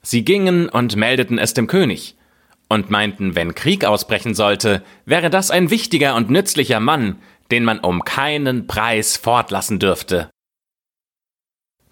Sie 0.00 0.24
gingen 0.24 0.70
und 0.70 0.96
meldeten 0.96 1.36
es 1.36 1.52
dem 1.52 1.66
König 1.66 2.16
und 2.70 2.88
meinten, 2.88 3.34
wenn 3.34 3.54
Krieg 3.54 3.84
ausbrechen 3.84 4.34
sollte, 4.34 4.82
wäre 5.04 5.28
das 5.28 5.50
ein 5.50 5.68
wichtiger 5.68 6.14
und 6.14 6.30
nützlicher 6.30 6.80
Mann, 6.80 7.20
den 7.50 7.64
man 7.64 7.78
um 7.80 8.04
keinen 8.04 8.66
Preis 8.66 9.18
fortlassen 9.18 9.78
dürfte. 9.78 10.30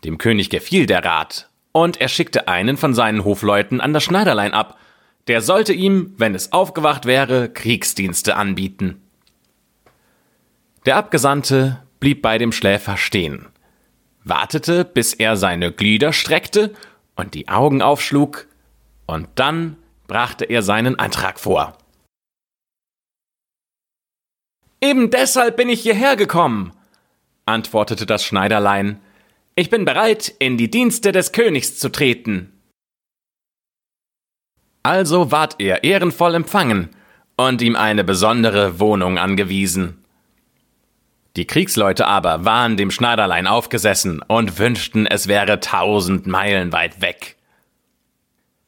Dem 0.02 0.16
König 0.16 0.48
gefiel 0.48 0.86
der 0.86 1.04
Rat, 1.04 1.50
und 1.72 2.00
er 2.00 2.08
schickte 2.08 2.48
einen 2.48 2.78
von 2.78 2.94
seinen 2.94 3.22
Hofleuten 3.22 3.82
an 3.82 3.92
das 3.92 4.02
Schneiderlein 4.02 4.54
ab, 4.54 4.78
der 5.28 5.40
sollte 5.40 5.72
ihm, 5.72 6.14
wenn 6.16 6.34
es 6.34 6.52
aufgewacht 6.52 7.06
wäre, 7.06 7.48
Kriegsdienste 7.48 8.36
anbieten. 8.36 9.00
Der 10.84 10.96
Abgesandte 10.96 11.82
blieb 12.00 12.22
bei 12.22 12.38
dem 12.38 12.50
Schläfer 12.50 12.96
stehen, 12.96 13.46
wartete, 14.24 14.84
bis 14.84 15.14
er 15.14 15.36
seine 15.36 15.72
Glieder 15.72 16.12
streckte 16.12 16.74
und 17.14 17.34
die 17.34 17.48
Augen 17.48 17.82
aufschlug, 17.82 18.48
und 19.06 19.28
dann 19.36 19.76
brachte 20.06 20.44
er 20.44 20.62
seinen 20.62 20.98
Antrag 20.98 21.38
vor. 21.38 21.76
Eben 24.80 25.10
deshalb 25.10 25.56
bin 25.56 25.68
ich 25.68 25.82
hierher 25.82 26.16
gekommen, 26.16 26.72
antwortete 27.46 28.06
das 28.06 28.24
Schneiderlein. 28.24 29.00
Ich 29.54 29.70
bin 29.70 29.84
bereit, 29.84 30.34
in 30.38 30.56
die 30.56 30.70
Dienste 30.70 31.12
des 31.12 31.30
Königs 31.30 31.78
zu 31.78 31.90
treten. 31.90 32.51
Also 34.82 35.30
ward 35.30 35.56
er 35.58 35.84
ehrenvoll 35.84 36.34
empfangen 36.34 36.88
und 37.36 37.62
ihm 37.62 37.76
eine 37.76 38.04
besondere 38.04 38.80
Wohnung 38.80 39.18
angewiesen. 39.18 40.02
Die 41.36 41.46
Kriegsleute 41.46 42.06
aber 42.06 42.44
waren 42.44 42.76
dem 42.76 42.90
Schneiderlein 42.90 43.46
aufgesessen 43.46 44.20
und 44.26 44.58
wünschten, 44.58 45.06
es 45.06 45.28
wäre 45.28 45.60
tausend 45.60 46.26
Meilen 46.26 46.72
weit 46.72 47.00
weg. 47.00 47.36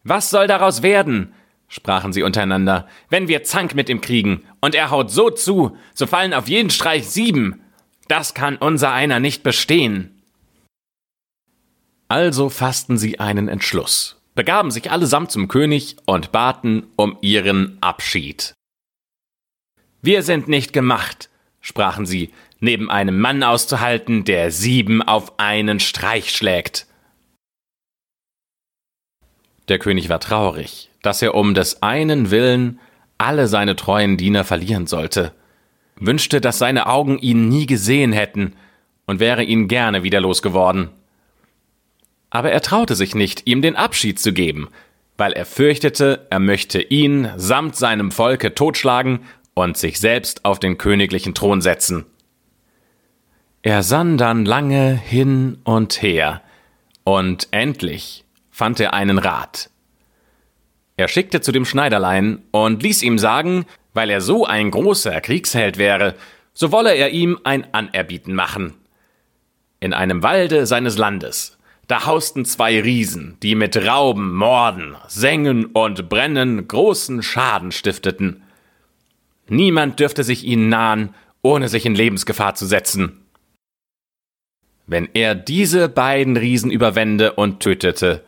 Was 0.03 0.31
soll 0.31 0.47
daraus 0.47 0.83
werden? 0.83 1.35
sprachen 1.69 2.13
sie 2.13 2.23
untereinander. 2.23 2.87
Wenn 3.09 3.27
wir 3.27 3.43
Zank 3.43 3.75
mit 3.75 3.89
ihm 3.89 4.01
kriegen 4.01 4.45
und 4.61 4.75
er 4.75 4.91
haut 4.91 5.11
so 5.11 5.31
zu, 5.31 5.77
so 5.93 6.07
fallen 6.07 6.33
auf 6.33 6.49
jeden 6.49 6.71
Streich 6.71 7.09
sieben. 7.09 7.61
Das 8.07 8.35
kann 8.35 8.57
unser 8.57 8.93
einer 8.93 9.19
nicht 9.19 9.43
bestehen. 9.43 10.23
Also 12.07 12.49
fassten 12.49 12.97
sie 12.97 13.19
einen 13.19 13.49
Entschluss, 13.49 14.14
begaben 14.35 14.71
sich 14.71 14.91
allesamt 14.91 15.31
zum 15.31 15.49
König 15.49 15.97
und 16.07 16.33
baten 16.33 16.87
um 16.97 17.17
ihren 17.21 17.79
Abschied. 17.81 18.55
Wir 20.03 20.23
sind 20.23 20.49
nicht 20.49 20.73
gemacht, 20.73 21.31
sprachen 21.61 22.05
sie, 22.05 22.31
neben 22.61 22.91
einem 22.91 23.21
Mann 23.21 23.43
auszuhalten, 23.43 24.25
der 24.25 24.51
sieben 24.51 25.03
auf 25.03 25.39
einen 25.39 25.81
Streich 25.81 26.31
schlägt. 26.35 26.87
Der 29.69 29.79
König 29.79 30.09
war 30.09 30.21
traurig, 30.21 30.91
dass 31.03 31.23
er 31.23 31.35
um 31.35 31.55
des 31.55 31.83
einen 31.83 32.31
Willen 32.31 32.81
alle 33.17 33.47
seine 33.47 33.77
treuen 33.77 34.17
Diener 34.17 34.45
verlieren 34.45 34.87
sollte, 34.87 35.33
wünschte, 35.97 36.41
dass 36.41 36.59
seine 36.59 36.87
Augen 36.87 37.19
ihn 37.19 37.49
nie 37.49 37.67
gesehen 37.67 38.13
hätten 38.13 38.57
und 39.07 39.21
wäre 39.21 39.43
ihn 39.43 39.69
gerne 39.69 40.03
wieder 40.03 40.21
losgeworden. 40.21 40.91
Aber 42.35 42.51
er 42.51 42.63
traute 42.63 42.97
sich 42.97 43.15
nicht, 43.15 43.47
ihm 43.47 43.63
den 43.63 43.77
Abschied 43.77 44.19
zu 44.19 44.33
geben, 44.33 44.69
weil 45.17 45.33
er 45.35 45.47
fürchtete, 45.47 46.27
er 46.31 46.41
möchte 46.41 46.83
ihn 46.83 47.31
samt 47.37 47.77
seinem 47.77 48.11
Volke 48.11 48.57
totschlagen 48.57 49.21
und 49.55 49.77
sich 49.77 50.01
selbst 50.01 50.45
auf 50.45 50.59
den 50.59 50.77
königlichen 50.77 51.35
Thron 51.35 51.61
setzen. 51.61 52.07
Er 53.63 53.85
sann 53.85 54.19
dann 54.19 54.45
lange 54.45 54.97
hin 54.97 55.59
und 55.63 56.03
her, 56.03 56.43
und 57.05 57.47
endlich 57.53 58.25
fand 58.51 58.81
er 58.81 58.95
einen 58.95 59.19
Rat. 59.19 59.71
Er 60.97 61.07
schickte 61.07 61.41
zu 61.41 61.53
dem 61.53 61.65
Schneiderlein 61.65 62.43
und 62.51 62.83
ließ 62.83 63.03
ihm 63.03 63.17
sagen, 63.17 63.65
weil 63.93 64.11
er 64.11 64.21
so 64.21 64.45
ein 64.45 64.73
großer 64.73 65.21
Kriegsheld 65.21 65.79
wäre, 65.79 66.17
so 66.53 66.73
wolle 66.73 66.97
er 66.97 67.11
ihm 67.11 67.39
ein 67.45 67.73
Anerbieten 67.73 68.35
machen. 68.35 68.75
In 69.79 69.95
einem 69.95 70.25
Walde 70.25 70.67
seines 70.67 70.99
Landes, 70.99 71.59
da 71.87 72.07
hausten 72.07 72.45
zwei 72.45 72.81
Riesen, 72.81 73.37
die 73.43 73.55
mit 73.55 73.77
Rauben, 73.77 74.33
Morden, 74.35 74.97
Sengen 75.09 75.67
und 75.67 76.09
Brennen 76.09 76.67
großen 76.67 77.23
Schaden 77.23 77.73
stifteten. 77.73 78.43
Niemand 79.49 80.01
dürfte 80.01 80.25
sich 80.25 80.45
ihnen 80.45 80.69
nahen, 80.69 81.15
ohne 81.43 81.69
sich 81.69 81.85
in 81.85 81.95
Lebensgefahr 81.95 82.55
zu 82.55 82.67
setzen. 82.67 83.21
Wenn 84.87 85.09
er 85.15 85.35
diese 85.35 85.89
beiden 85.89 86.37
Riesen 86.37 86.71
überwände 86.71 87.33
und 87.33 87.61
tötete, 87.61 88.25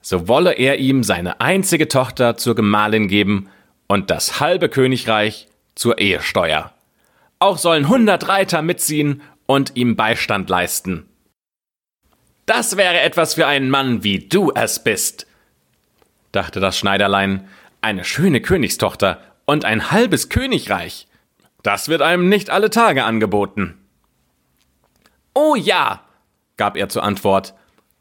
so 0.00 0.28
wolle 0.28 0.52
er 0.52 0.78
ihm 0.78 1.02
seine 1.02 1.40
einzige 1.40 1.88
Tochter 1.88 2.36
zur 2.36 2.54
Gemahlin 2.54 3.08
geben 3.08 3.48
und 3.88 4.10
das 4.10 4.38
halbe 4.40 4.68
Königreich 4.68 5.48
zur 5.74 5.98
Ehesteuer. 5.98 6.72
Auch 7.38 7.58
sollen 7.58 7.88
hundert 7.88 8.28
Reiter 8.28 8.62
mitziehen 8.62 9.22
und 9.46 9.72
ihm 9.74 9.96
Beistand 9.96 10.48
leisten. 10.48 11.08
Das 12.46 12.76
wäre 12.76 13.00
etwas 13.00 13.34
für 13.34 13.46
einen 13.48 13.70
Mann, 13.70 14.04
wie 14.04 14.20
du 14.20 14.52
es 14.54 14.82
bist, 14.82 15.26
dachte 16.30 16.60
das 16.60 16.78
Schneiderlein, 16.78 17.48
eine 17.80 18.04
schöne 18.04 18.40
Königstochter 18.40 19.20
und 19.46 19.64
ein 19.64 19.90
halbes 19.90 20.28
Königreich. 20.28 21.08
Das 21.64 21.88
wird 21.88 22.02
einem 22.02 22.28
nicht 22.28 22.50
alle 22.50 22.70
Tage 22.70 23.04
angeboten. 23.04 23.74
Oh 25.34 25.56
ja, 25.56 26.02
gab 26.56 26.76
er 26.76 26.88
zur 26.88 27.02
Antwort, 27.02 27.54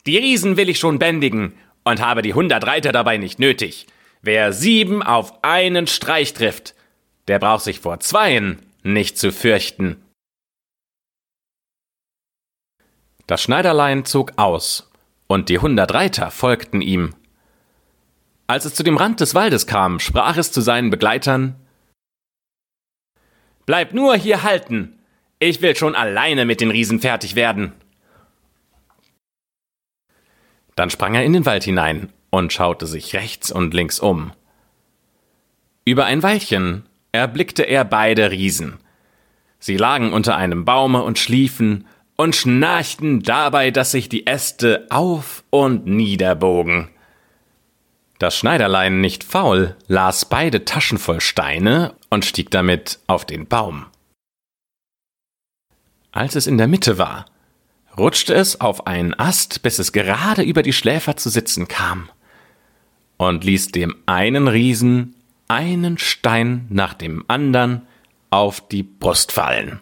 die 0.05 0.17
Riesen 0.17 0.57
will 0.57 0.69
ich 0.69 0.77
schon 0.77 0.99
bändigen 0.99 1.53
und 1.83 1.99
habe 1.99 2.21
die 2.21 2.35
hundert 2.35 2.67
Reiter 2.67 2.91
dabei 2.91 3.17
nicht 3.17 3.39
nötig. 3.39 3.87
Wer 4.21 4.53
sieben 4.53 5.01
auf 5.01 5.43
einen 5.43 5.87
Streich 5.87 6.33
trifft, 6.33 6.75
der 7.27 7.39
braucht 7.39 7.63
sich 7.63 7.79
vor 7.79 7.99
zweien 7.99 8.59
nicht 8.83 9.17
zu 9.17 9.31
fürchten. 9.31 10.04
Das 13.27 13.41
Schneiderlein 13.41 14.05
zog 14.05 14.33
aus, 14.37 14.91
und 15.27 15.49
die 15.49 15.59
hundert 15.59 15.93
Reiter 15.93 16.29
folgten 16.29 16.81
ihm. 16.81 17.15
Als 18.47 18.65
es 18.65 18.75
zu 18.75 18.83
dem 18.83 18.97
Rand 18.97 19.19
des 19.19 19.33
Waldes 19.33 19.65
kam, 19.65 19.99
sprach 19.99 20.37
es 20.37 20.51
zu 20.51 20.61
seinen 20.61 20.91
Begleitern 20.91 21.55
Bleib 23.65 23.93
nur 23.93 24.15
hier 24.15 24.43
halten, 24.43 24.99
ich 25.39 25.61
will 25.63 25.75
schon 25.75 25.95
alleine 25.95 26.45
mit 26.45 26.61
den 26.61 26.69
Riesen 26.69 26.99
fertig 26.99 27.35
werden. 27.35 27.73
Dann 30.75 30.91
sprang 30.91 31.15
er 31.15 31.23
in 31.23 31.33
den 31.33 31.47
Wald 31.47 31.63
hinein 31.63 32.13
und 32.29 32.53
schaute 32.53 32.85
sich 32.85 33.15
rechts 33.15 33.51
und 33.51 33.73
links 33.73 33.99
um. 33.99 34.33
Über 35.83 36.05
ein 36.05 36.21
Weilchen 36.21 36.87
erblickte 37.11 37.63
er 37.63 37.85
beide 37.85 38.29
Riesen. 38.29 38.77
Sie 39.57 39.77
lagen 39.77 40.13
unter 40.13 40.35
einem 40.35 40.63
Baume 40.65 41.01
und 41.01 41.17
schliefen 41.17 41.87
und 42.15 42.35
schnarchten 42.35 43.23
dabei, 43.23 43.71
dass 43.71 43.91
sich 43.91 44.09
die 44.09 44.27
Äste 44.27 44.87
auf 44.89 45.43
und 45.49 45.85
niederbogen. 45.85 46.89
Das 48.19 48.37
Schneiderlein, 48.37 49.01
nicht 49.01 49.23
faul, 49.23 49.75
las 49.87 50.25
beide 50.25 50.63
Taschen 50.63 50.97
voll 50.97 51.19
Steine 51.19 51.95
und 52.09 52.23
stieg 52.23 52.49
damit 52.49 52.99
auf 53.07 53.25
den 53.25 53.45
Baum. 53.47 53.87
Als 56.11 56.35
es 56.35 56.47
in 56.47 56.57
der 56.57 56.67
Mitte 56.67 56.97
war, 56.97 57.25
rutschte 57.97 58.33
es 58.33 58.61
auf 58.61 58.87
einen 58.87 59.13
Ast, 59.13 59.63
bis 59.63 59.79
es 59.79 59.91
gerade 59.91 60.43
über 60.43 60.63
die 60.63 60.71
Schläfer 60.71 61.17
zu 61.17 61.29
sitzen 61.29 61.67
kam, 61.67 62.09
und 63.17 63.43
ließ 63.43 63.69
dem 63.69 63.95
einen 64.05 64.47
Riesen 64.47 65.15
einen 65.47 65.97
Stein 65.97 66.67
nach 66.69 66.93
dem 66.93 67.25
andern 67.27 67.85
auf 68.29 68.65
die 68.67 68.83
Brust 68.83 69.33
fallen. 69.33 69.81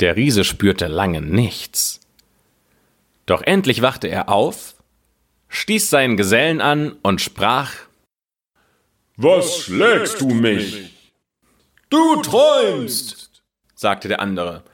Der 0.00 0.16
Riese 0.16 0.44
spürte 0.44 0.86
lange 0.86 1.20
nichts. 1.20 2.00
Doch 3.26 3.42
endlich 3.42 3.82
wachte 3.82 4.08
er 4.08 4.30
auf, 4.30 4.74
stieß 5.48 5.90
seinen 5.90 6.16
Gesellen 6.16 6.60
an 6.60 6.92
und 7.02 7.20
sprach 7.20 7.72
Was 9.16 9.58
schlägst 9.58 10.20
du 10.22 10.30
mich? 10.30 10.90
Du 11.90 12.22
träumst, 12.22 13.42
sagte 13.74 14.08
der 14.08 14.20
andere. 14.20 14.64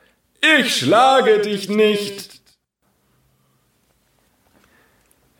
Ich 0.40 0.76
schlage 0.76 1.40
dich 1.40 1.68
nicht. 1.68 2.40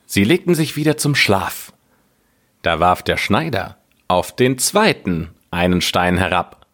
Sie 0.07 0.25
legten 0.25 0.55
sich 0.55 0.77
wieder 0.77 0.97
zum 0.97 1.15
Schlaf. 1.15 1.73
Da 2.63 2.81
warf 2.81 3.03
der 3.03 3.19
Schneider 3.19 3.79
auf 4.09 4.35
den 4.35 4.59
zweiten 4.59 5.35
einen 5.51 5.81
Stein 5.81 6.17
herab. 6.17 6.67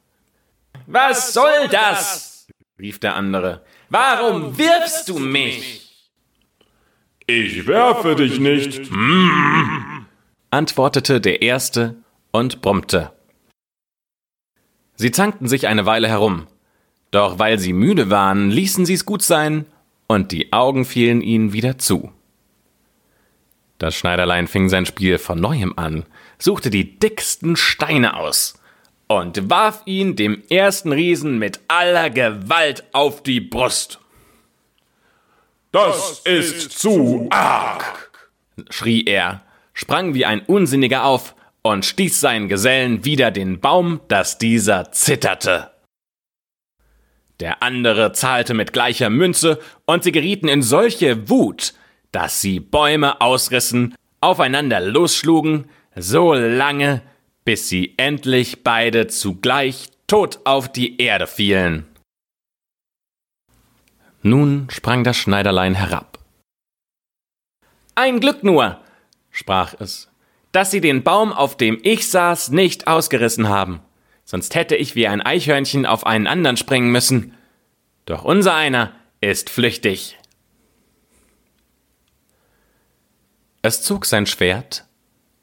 Was 0.87 1.35
soll 1.35 1.69
das? 1.69 2.32
Rief 2.83 2.99
der 2.99 3.15
andere. 3.15 3.63
Warum 3.91 4.59
wirfst 4.59 5.09
du 5.09 5.21
mich? 5.21 6.11
Ich 7.29 7.69
werfe 7.69 8.17
dich 8.17 8.41
nicht, 8.41 8.91
hm, 8.91 10.07
antwortete 10.51 11.21
der 11.21 11.43
erste 11.43 12.03
und 12.33 12.61
brummte. 12.61 13.13
Sie 14.97 15.13
zankten 15.13 15.47
sich 15.47 15.69
eine 15.69 15.87
Weile 15.87 16.09
herum, 16.09 16.49
doch 17.13 17.39
weil 17.39 17.61
sie 17.61 17.73
müde 17.73 18.11
waren, 18.11 18.51
ließen 18.51 18.85
sie's 18.85 19.07
gut 19.07 19.23
sein, 19.23 19.65
und 20.09 20.33
die 20.33 20.53
Augen 20.53 20.85
fielen 20.85 21.21
ihnen 21.23 21.53
wieder 21.53 21.79
zu. 21.79 22.13
Das 23.79 23.95
Schneiderlein 23.95 24.49
fing 24.49 24.69
sein 24.69 24.87
Spiel 24.87 25.19
von 25.19 25.41
neuem 25.41 25.73
an, 25.77 26.05
suchte 26.37 26.69
die 26.69 26.99
dicksten 26.99 27.55
Steine 27.55 28.17
aus 28.17 28.61
und 29.19 29.51
warf 29.51 29.83
ihn 29.85 30.17
dem 30.17 30.43
ersten 30.49 30.93
Riesen 30.93 31.39
mit 31.39 31.61
aller 31.69 32.11
Gewalt 32.11 32.85
auf 32.93 33.23
die 33.23 33.41
Brust. 33.41 33.99
Das 35.71 36.21
ist 36.21 36.79
zu 36.79 37.29
arg, 37.31 38.11
schrie 38.69 39.05
er, 39.05 39.43
sprang 39.73 40.15
wie 40.15 40.27
ein 40.27 40.41
Unsinniger 40.41 41.05
auf 41.05 41.35
und 41.63 41.85
stieß 41.85 42.21
seinen 42.21 42.49
Gesellen 42.49 43.05
wieder 43.05 43.31
den 43.31 43.61
Baum, 43.61 44.01
dass 44.09 44.39
dieser 44.39 44.93
zitterte. 44.93 45.71
Der 47.41 47.63
andere 47.63 48.13
zahlte 48.13 48.55
mit 48.55 48.73
gleicher 48.73 49.11
Münze, 49.11 49.59
und 49.87 50.05
sie 50.05 50.13
gerieten 50.13 50.49
in 50.49 50.63
solche 50.63 51.29
Wut, 51.29 51.75
dass 52.13 52.41
sie 52.41 52.61
Bäume 52.61 53.21
ausrissen, 53.21 53.95
aufeinander 54.21 54.81
losschlugen, 54.81 55.69
so 55.97 56.35
lange, 56.35 57.03
bis 57.45 57.69
sie 57.69 57.95
endlich 57.97 58.63
beide 58.63 59.07
zugleich 59.09 59.91
tot 60.07 60.41
auf 60.45 60.71
die 60.71 61.01
Erde 61.01 61.27
fielen. 61.27 61.87
Nun 64.23 64.69
sprang 64.71 65.03
das 65.03 65.17
Schneiderlein 65.17 65.75
herab. 65.75 66.19
Ein 67.95 68.21
Glück 68.21 68.45
nur, 68.45 68.81
sprach 69.31 69.75
es, 69.79 70.09
dass 70.53 70.71
Sie 70.71 70.81
den 70.81 71.03
Baum, 71.03 71.33
auf 71.33 71.57
dem 71.57 71.81
ich 71.83 72.09
saß, 72.09 72.51
nicht 72.51 72.87
ausgerissen 72.87 73.49
haben, 73.49 73.81
sonst 74.25 74.55
hätte 74.55 74.77
ich 74.77 74.95
wie 74.95 75.09
ein 75.09 75.21
Eichhörnchen 75.21 75.87
auf 75.87 76.07
einen 76.07 76.27
anderen 76.27 76.57
springen 76.57 76.93
müssen. 76.93 77.35
Doch 78.05 78.25
unser 78.25 78.55
einer 78.55 78.95
ist 79.21 79.51
flüchtig. 79.51 80.19
Es 83.63 83.83
zog 83.83 84.07
sein 84.07 84.27
Schwert 84.27 84.85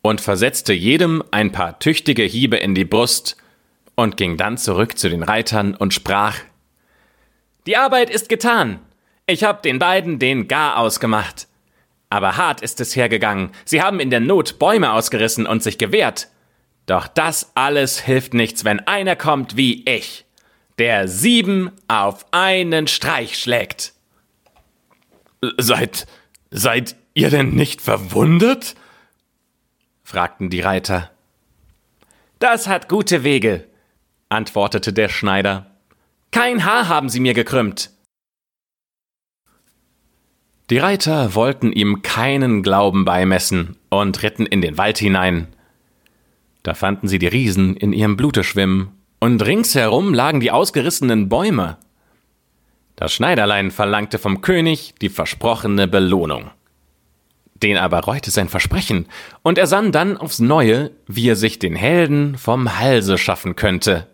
und 0.02 0.22
versetzte 0.22 0.74
jedem 0.74 1.24
ein 1.32 1.52
paar 1.52 1.80
tüchtige 1.80 2.24
Hiebe 2.24 2.58
in 2.58 2.76
die 2.76 2.86
Brust 2.86 3.38
und 3.96 4.18
ging 4.18 4.38
dann 4.38 4.58
zurück 4.58 4.98
zu 4.98 5.10
den 5.10 5.24
Reitern 5.24 5.76
und 5.76 5.94
sprach 5.94 6.38
Die 7.66 7.78
Arbeit 7.78 8.10
ist 8.10 8.30
getan. 8.30 8.80
Ich 9.28 9.44
hab 9.44 9.62
den 9.62 9.78
beiden 9.78 10.20
den 10.20 10.48
Gar 10.48 10.78
ausgemacht. 10.78 11.48
Aber 12.10 12.38
hart 12.38 12.62
ist 12.62 12.80
es 12.80 12.96
hergegangen. 12.96 13.52
Sie 13.66 13.82
haben 13.82 14.00
in 14.00 14.10
der 14.10 14.20
Not 14.20 14.58
Bäume 14.58 14.94
ausgerissen 14.94 15.46
und 15.46 15.62
sich 15.62 15.78
gewehrt. 15.78 16.30
Doch 16.88 17.08
das 17.08 17.52
alles 17.54 18.00
hilft 18.00 18.34
nichts, 18.34 18.66
wenn 18.66 18.80
einer 18.88 19.16
kommt 19.16 19.56
wie 19.56 19.86
ich, 19.86 20.26
der 20.80 21.08
sieben 21.08 21.70
auf 21.88 22.26
einen 22.32 22.88
Streich 22.88 23.38
schlägt. 23.38 23.94
Seid, 25.58 26.08
seid 26.50 26.96
ihr 27.14 27.30
denn 27.30 27.52
nicht 27.52 27.82
verwundet? 27.82 28.76
Fragten 30.10 30.50
die 30.50 30.62
Reiter. 30.62 31.12
Das 32.40 32.68
hat 32.68 32.90
gute 32.90 33.24
Wege, 33.24 33.68
antwortete 34.28 34.92
der 34.92 35.08
Schneider. 35.08 35.68
Kein 36.32 36.66
Haar 36.66 36.88
haben 36.88 37.10
sie 37.10 37.20
mir 37.20 37.36
gekrümmt. 37.36 37.92
Die 40.72 40.80
Reiter 40.80 41.36
wollten 41.36 41.72
ihm 41.72 42.02
keinen 42.02 42.64
Glauben 42.64 43.06
beimessen 43.06 43.78
und 43.90 44.24
ritten 44.24 44.48
in 44.48 44.62
den 44.62 44.80
Wald 44.80 44.98
hinein. 44.98 45.48
Da 46.64 46.74
fanden 46.74 47.08
sie 47.08 47.20
die 47.20 47.28
Riesen 47.28 47.78
in 47.78 47.94
ihrem 47.94 48.18
Blute 48.18 48.44
schwimmen, 48.44 49.00
und 49.20 49.46
ringsherum 49.46 50.14
lagen 50.16 50.40
die 50.40 50.50
ausgerissenen 50.50 51.30
Bäume. 51.30 51.78
Das 52.96 53.14
Schneiderlein 53.14 53.70
verlangte 53.70 54.18
vom 54.18 54.42
König 54.42 54.96
die 55.02 55.10
versprochene 55.10 55.88
Belohnung. 55.88 56.50
Den 57.62 57.78
aber 57.78 58.00
reute 58.00 58.32
sein 58.32 58.48
Versprechen, 58.48 59.08
und 59.42 59.58
er 59.58 59.68
sann 59.68 59.92
dann 59.92 60.18
aufs 60.18 60.40
Neue, 60.40 60.92
wie 61.08 61.30
er 61.30 61.36
sich 61.36 61.60
den 61.60 61.76
Helden 61.76 62.38
vom 62.38 62.80
Halse 62.80 63.18
schaffen 63.18 63.56
könnte. 63.56 64.08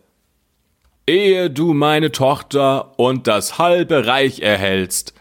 Ehe 1.08 1.52
du 1.52 1.74
meine 1.74 2.12
Tochter 2.12 2.98
und 2.98 3.28
das 3.28 3.60
halbe 3.60 4.08
Reich 4.08 4.40
erhältst, 4.40 5.14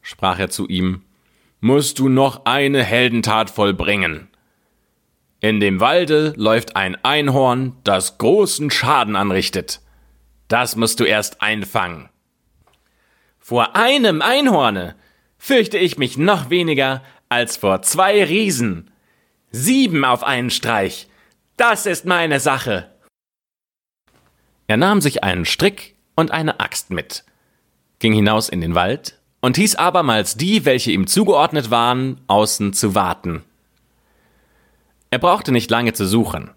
sprach 0.00 0.38
er 0.38 0.48
zu 0.48 0.66
ihm, 0.68 1.02
musst 1.60 1.98
du 1.98 2.08
noch 2.08 2.46
eine 2.46 2.82
Heldentat 2.82 3.50
vollbringen. 3.50 4.28
In 5.40 5.60
dem 5.60 5.80
Walde 5.80 6.32
läuft 6.36 6.76
ein 6.76 6.96
Einhorn, 7.04 7.76
das 7.84 8.16
großen 8.16 8.70
Schaden 8.70 9.16
anrichtet. 9.16 9.80
Das 10.48 10.76
musst 10.76 11.00
du 11.00 11.04
erst 11.04 11.42
einfangen. 11.42 12.08
Vor 13.38 13.76
einem 13.76 14.22
Einhorne 14.22 14.94
fürchte 15.36 15.78
ich 15.78 15.98
mich 15.98 16.16
noch 16.16 16.48
weniger 16.48 17.02
als 17.32 17.56
vor 17.56 17.82
zwei 17.82 18.22
Riesen. 18.24 18.90
Sieben 19.50 20.04
auf 20.04 20.22
einen 20.22 20.50
Streich. 20.50 21.08
Das 21.56 21.86
ist 21.86 22.04
meine 22.04 22.40
Sache. 22.40 22.90
Er 24.66 24.76
nahm 24.76 25.00
sich 25.00 25.24
einen 25.24 25.44
Strick 25.44 25.96
und 26.14 26.30
eine 26.30 26.60
Axt 26.60 26.90
mit, 26.90 27.24
ging 27.98 28.12
hinaus 28.12 28.48
in 28.48 28.60
den 28.60 28.74
Wald 28.74 29.18
und 29.40 29.56
hieß 29.56 29.76
abermals 29.76 30.36
die, 30.36 30.64
welche 30.64 30.92
ihm 30.92 31.06
zugeordnet 31.06 31.70
waren, 31.70 32.20
außen 32.26 32.72
zu 32.72 32.94
warten. 32.94 33.42
Er 35.10 35.18
brauchte 35.18 35.52
nicht 35.52 35.70
lange 35.70 35.92
zu 35.92 36.06
suchen. 36.06 36.50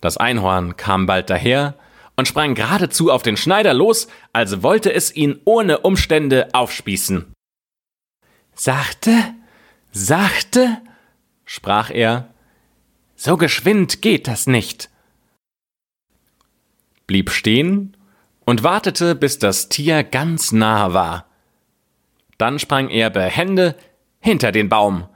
Das 0.00 0.16
Einhorn 0.16 0.76
kam 0.76 1.06
bald 1.06 1.30
daher 1.30 1.74
und 2.16 2.28
sprang 2.28 2.54
geradezu 2.54 3.10
auf 3.10 3.22
den 3.22 3.36
Schneider 3.36 3.74
los, 3.74 4.08
als 4.32 4.62
wollte 4.62 4.92
es 4.92 5.14
ihn 5.14 5.40
ohne 5.44 5.78
Umstände 5.80 6.48
aufspießen. 6.52 7.32
Sachte, 8.54 9.34
Sachte? 9.92 10.78
sprach 11.44 11.90
er. 11.90 12.32
So 13.14 13.36
geschwind 13.36 14.00
geht 14.00 14.26
das 14.26 14.46
nicht. 14.46 14.88
Blieb 17.06 17.30
stehen 17.30 17.96
und 18.46 18.64
wartete, 18.64 19.14
bis 19.14 19.38
das 19.38 19.68
Tier 19.68 20.02
ganz 20.02 20.50
nahe 20.50 20.94
war. 20.94 21.26
Dann 22.38 22.58
sprang 22.58 22.88
er 22.88 23.10
behende 23.10 23.76
hinter 24.18 24.50
den 24.50 24.70
Baum. 24.70 25.08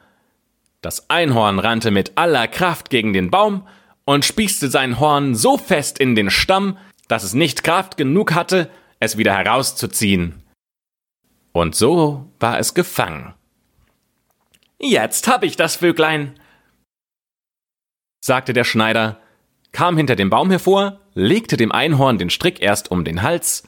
Das 0.82 1.08
Einhorn 1.08 1.58
rannte 1.58 1.90
mit 1.90 2.12
aller 2.16 2.46
Kraft 2.46 2.90
gegen 2.90 3.14
den 3.14 3.30
Baum 3.30 3.66
und 4.04 4.26
spießte 4.26 4.68
sein 4.68 5.00
Horn 5.00 5.34
so 5.34 5.56
fest 5.56 5.98
in 5.98 6.14
den 6.14 6.30
Stamm, 6.30 6.76
dass 7.08 7.24
es 7.24 7.32
nicht 7.32 7.64
Kraft 7.64 7.96
genug 7.96 8.34
hatte, 8.34 8.70
es 9.00 9.16
wieder 9.16 9.34
herauszuziehen. 9.34 10.42
Und 11.52 11.74
so 11.74 12.30
war 12.38 12.58
es 12.58 12.74
gefangen. 12.74 13.34
Jetzt 14.78 15.26
hab 15.26 15.42
ich 15.42 15.56
das 15.56 15.76
Vöglein, 15.76 16.38
sagte 18.20 18.52
der 18.52 18.64
Schneider, 18.64 19.20
kam 19.72 19.96
hinter 19.96 20.16
dem 20.16 20.28
Baum 20.28 20.50
hervor, 20.50 21.00
legte 21.14 21.56
dem 21.56 21.72
Einhorn 21.72 22.18
den 22.18 22.28
Strick 22.28 22.60
erst 22.60 22.90
um 22.90 23.04
den 23.04 23.22
Hals, 23.22 23.66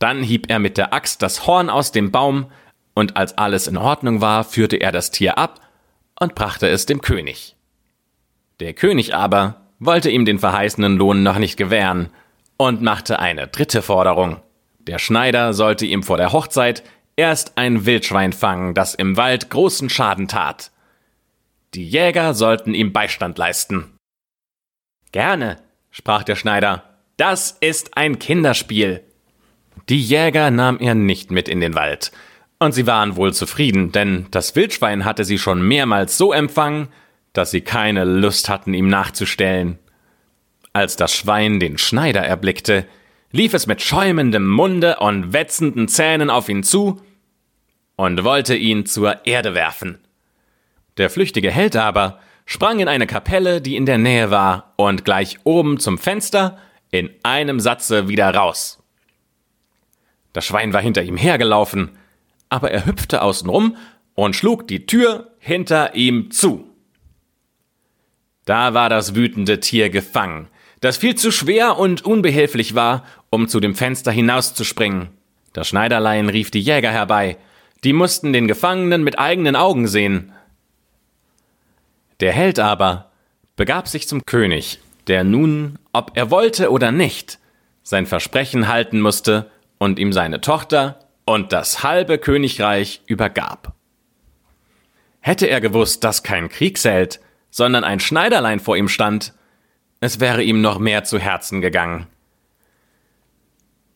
dann 0.00 0.22
hieb 0.22 0.50
er 0.50 0.58
mit 0.58 0.76
der 0.76 0.92
Axt 0.92 1.22
das 1.22 1.46
Horn 1.46 1.70
aus 1.70 1.92
dem 1.92 2.10
Baum, 2.10 2.50
und 2.94 3.16
als 3.16 3.38
alles 3.38 3.68
in 3.68 3.76
Ordnung 3.76 4.20
war, 4.20 4.42
führte 4.42 4.76
er 4.76 4.90
das 4.90 5.12
Tier 5.12 5.38
ab 5.38 5.60
und 6.18 6.34
brachte 6.34 6.68
es 6.68 6.86
dem 6.86 7.00
König. 7.00 7.56
Der 8.58 8.74
König 8.74 9.14
aber 9.14 9.60
wollte 9.78 10.10
ihm 10.10 10.24
den 10.24 10.40
verheißenen 10.40 10.96
Lohn 10.96 11.22
noch 11.22 11.38
nicht 11.38 11.56
gewähren 11.56 12.10
und 12.56 12.82
machte 12.82 13.20
eine 13.20 13.46
dritte 13.46 13.82
Forderung. 13.82 14.42
Der 14.80 14.98
Schneider 14.98 15.54
sollte 15.54 15.86
ihm 15.86 16.02
vor 16.02 16.16
der 16.16 16.32
Hochzeit 16.32 16.82
erst 17.20 17.58
ein 17.58 17.84
Wildschwein 17.84 18.32
fangen, 18.32 18.72
das 18.72 18.94
im 18.94 19.18
Wald 19.18 19.50
großen 19.50 19.90
Schaden 19.90 20.26
tat. 20.26 20.70
Die 21.74 21.86
Jäger 21.86 22.32
sollten 22.32 22.72
ihm 22.72 22.94
Beistand 22.94 23.36
leisten. 23.36 23.92
Gerne, 25.12 25.58
sprach 25.90 26.22
der 26.22 26.34
Schneider, 26.34 26.82
das 27.18 27.58
ist 27.60 27.98
ein 27.98 28.18
Kinderspiel. 28.18 29.02
Die 29.90 30.00
Jäger 30.00 30.50
nahm 30.50 30.78
er 30.78 30.94
nicht 30.94 31.30
mit 31.30 31.46
in 31.46 31.60
den 31.60 31.74
Wald, 31.74 32.10
und 32.58 32.72
sie 32.72 32.86
waren 32.86 33.16
wohl 33.16 33.34
zufrieden, 33.34 33.92
denn 33.92 34.26
das 34.30 34.56
Wildschwein 34.56 35.04
hatte 35.04 35.24
sie 35.24 35.38
schon 35.38 35.60
mehrmals 35.60 36.16
so 36.16 36.32
empfangen, 36.32 36.88
dass 37.34 37.50
sie 37.50 37.60
keine 37.60 38.04
Lust 38.04 38.48
hatten, 38.48 38.72
ihm 38.72 38.88
nachzustellen. 38.88 39.78
Als 40.72 40.96
das 40.96 41.14
Schwein 41.14 41.60
den 41.60 41.76
Schneider 41.76 42.22
erblickte, 42.22 42.86
lief 43.30 43.52
es 43.52 43.66
mit 43.66 43.82
schäumendem 43.82 44.48
Munde 44.48 44.96
und 45.00 45.34
wetzenden 45.34 45.86
Zähnen 45.86 46.30
auf 46.30 46.48
ihn 46.48 46.62
zu 46.62 47.02
und 48.00 48.24
wollte 48.24 48.56
ihn 48.56 48.86
zur 48.86 49.26
Erde 49.26 49.52
werfen. 49.52 49.98
Der 50.96 51.10
flüchtige 51.10 51.50
Held 51.50 51.76
aber 51.76 52.18
sprang 52.46 52.80
in 52.80 52.88
eine 52.88 53.06
Kapelle, 53.06 53.60
die 53.60 53.76
in 53.76 53.84
der 53.84 53.98
Nähe 53.98 54.30
war, 54.30 54.72
und 54.76 55.04
gleich 55.04 55.36
oben 55.44 55.78
zum 55.78 55.98
Fenster 55.98 56.56
in 56.90 57.10
einem 57.24 57.60
Satze 57.60 58.08
wieder 58.08 58.34
raus. 58.34 58.82
Das 60.32 60.46
Schwein 60.46 60.72
war 60.72 60.80
hinter 60.80 61.02
ihm 61.02 61.18
hergelaufen, 61.18 61.90
aber 62.48 62.70
er 62.70 62.86
hüpfte 62.86 63.20
außenrum 63.20 63.76
und 64.14 64.34
schlug 64.34 64.66
die 64.66 64.86
Tür 64.86 65.32
hinter 65.38 65.94
ihm 65.94 66.30
zu. 66.30 66.70
Da 68.46 68.72
war 68.72 68.88
das 68.88 69.14
wütende 69.14 69.60
Tier 69.60 69.90
gefangen, 69.90 70.48
das 70.80 70.96
viel 70.96 71.16
zu 71.16 71.30
schwer 71.30 71.76
und 71.76 72.02
unbehilflich 72.06 72.74
war, 72.74 73.04
um 73.28 73.46
zu 73.46 73.60
dem 73.60 73.74
Fenster 73.74 74.10
hinauszuspringen. 74.10 75.10
Das 75.52 75.68
Schneiderlein 75.68 76.30
rief 76.30 76.50
die 76.50 76.62
Jäger 76.62 76.92
herbei, 76.92 77.36
die 77.84 77.92
mussten 77.92 78.32
den 78.32 78.46
Gefangenen 78.46 79.02
mit 79.02 79.18
eigenen 79.18 79.56
Augen 79.56 79.86
sehen. 79.86 80.32
Der 82.20 82.32
Held 82.32 82.58
aber 82.58 83.10
begab 83.56 83.88
sich 83.88 84.06
zum 84.06 84.24
König, 84.26 84.80
der 85.06 85.24
nun, 85.24 85.78
ob 85.92 86.12
er 86.14 86.30
wollte 86.30 86.70
oder 86.70 86.92
nicht, 86.92 87.38
sein 87.82 88.06
Versprechen 88.06 88.68
halten 88.68 89.00
musste 89.00 89.50
und 89.78 89.98
ihm 89.98 90.12
seine 90.12 90.40
Tochter 90.40 91.00
und 91.24 91.52
das 91.52 91.82
halbe 91.82 92.18
Königreich 92.18 93.02
übergab. 93.06 93.74
Hätte 95.20 95.46
er 95.46 95.60
gewusst, 95.60 96.04
dass 96.04 96.22
kein 96.22 96.48
Kriegsheld, 96.48 97.20
sondern 97.50 97.84
ein 97.84 98.00
Schneiderlein 98.00 98.60
vor 98.60 98.76
ihm 98.76 98.88
stand, 98.88 99.34
es 100.00 100.20
wäre 100.20 100.42
ihm 100.42 100.60
noch 100.60 100.78
mehr 100.78 101.04
zu 101.04 101.18
Herzen 101.18 101.60
gegangen. 101.60 102.06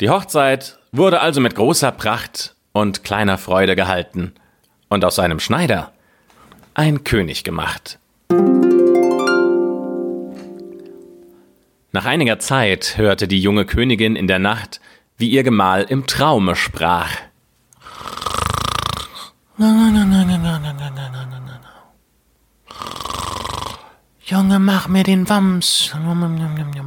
Die 0.01 0.11
Hochzeit 0.11 0.79
wurde 0.93 1.21
also 1.21 1.41
mit 1.41 1.55
großer 1.55 1.93
Pracht 1.93 2.54
und 2.75 3.05
kleiner 3.05 3.39
Freude 3.39 3.77
gehalten 3.77 4.35
und 4.89 5.05
aus 5.05 5.15
seinem 5.15 5.41
Schneider 5.41 5.93
ein 6.75 7.05
König 7.05 7.45
gemacht. 7.45 7.99
Nach 11.93 12.05
einiger 12.05 12.41
Zeit 12.41 12.99
hörte 12.99 13.29
die 13.29 13.41
junge 13.41 13.65
Königin 13.65 14.17
in 14.17 14.27
der 14.27 14.41
Nacht, 14.41 14.81
wie 15.17 15.31
ihr 15.31 15.45
Gemahl 15.45 15.85
im 15.89 16.09
Traume 16.09 16.57
sprach. 16.57 17.11
Junge, 24.27 24.59
mach 24.59 24.89
mir 24.89 25.05
den 25.05 25.29
Wams 25.29 25.95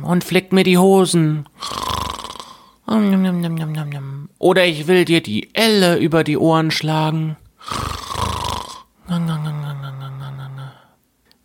und 0.04 0.24
flick 0.26 0.52
mir 0.52 0.66
die 0.66 0.78
Hosen. 0.78 1.48
Oder 4.40 4.66
ich 4.66 4.88
will 4.88 5.06
dir 5.06 5.22
die 5.22 5.54
Elle 5.54 5.98
über 5.98 6.24
die 6.24 6.38
Ohren 6.38 6.72
schlagen. 6.72 7.36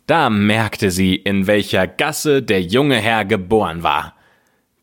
Da 0.05 0.29
merkte 0.29 0.91
sie, 0.91 1.15
in 1.15 1.47
welcher 1.47 1.87
Gasse 1.87 2.43
der 2.43 2.61
junge 2.61 2.97
Herr 2.97 3.25
geboren 3.25 3.83
war, 3.83 4.15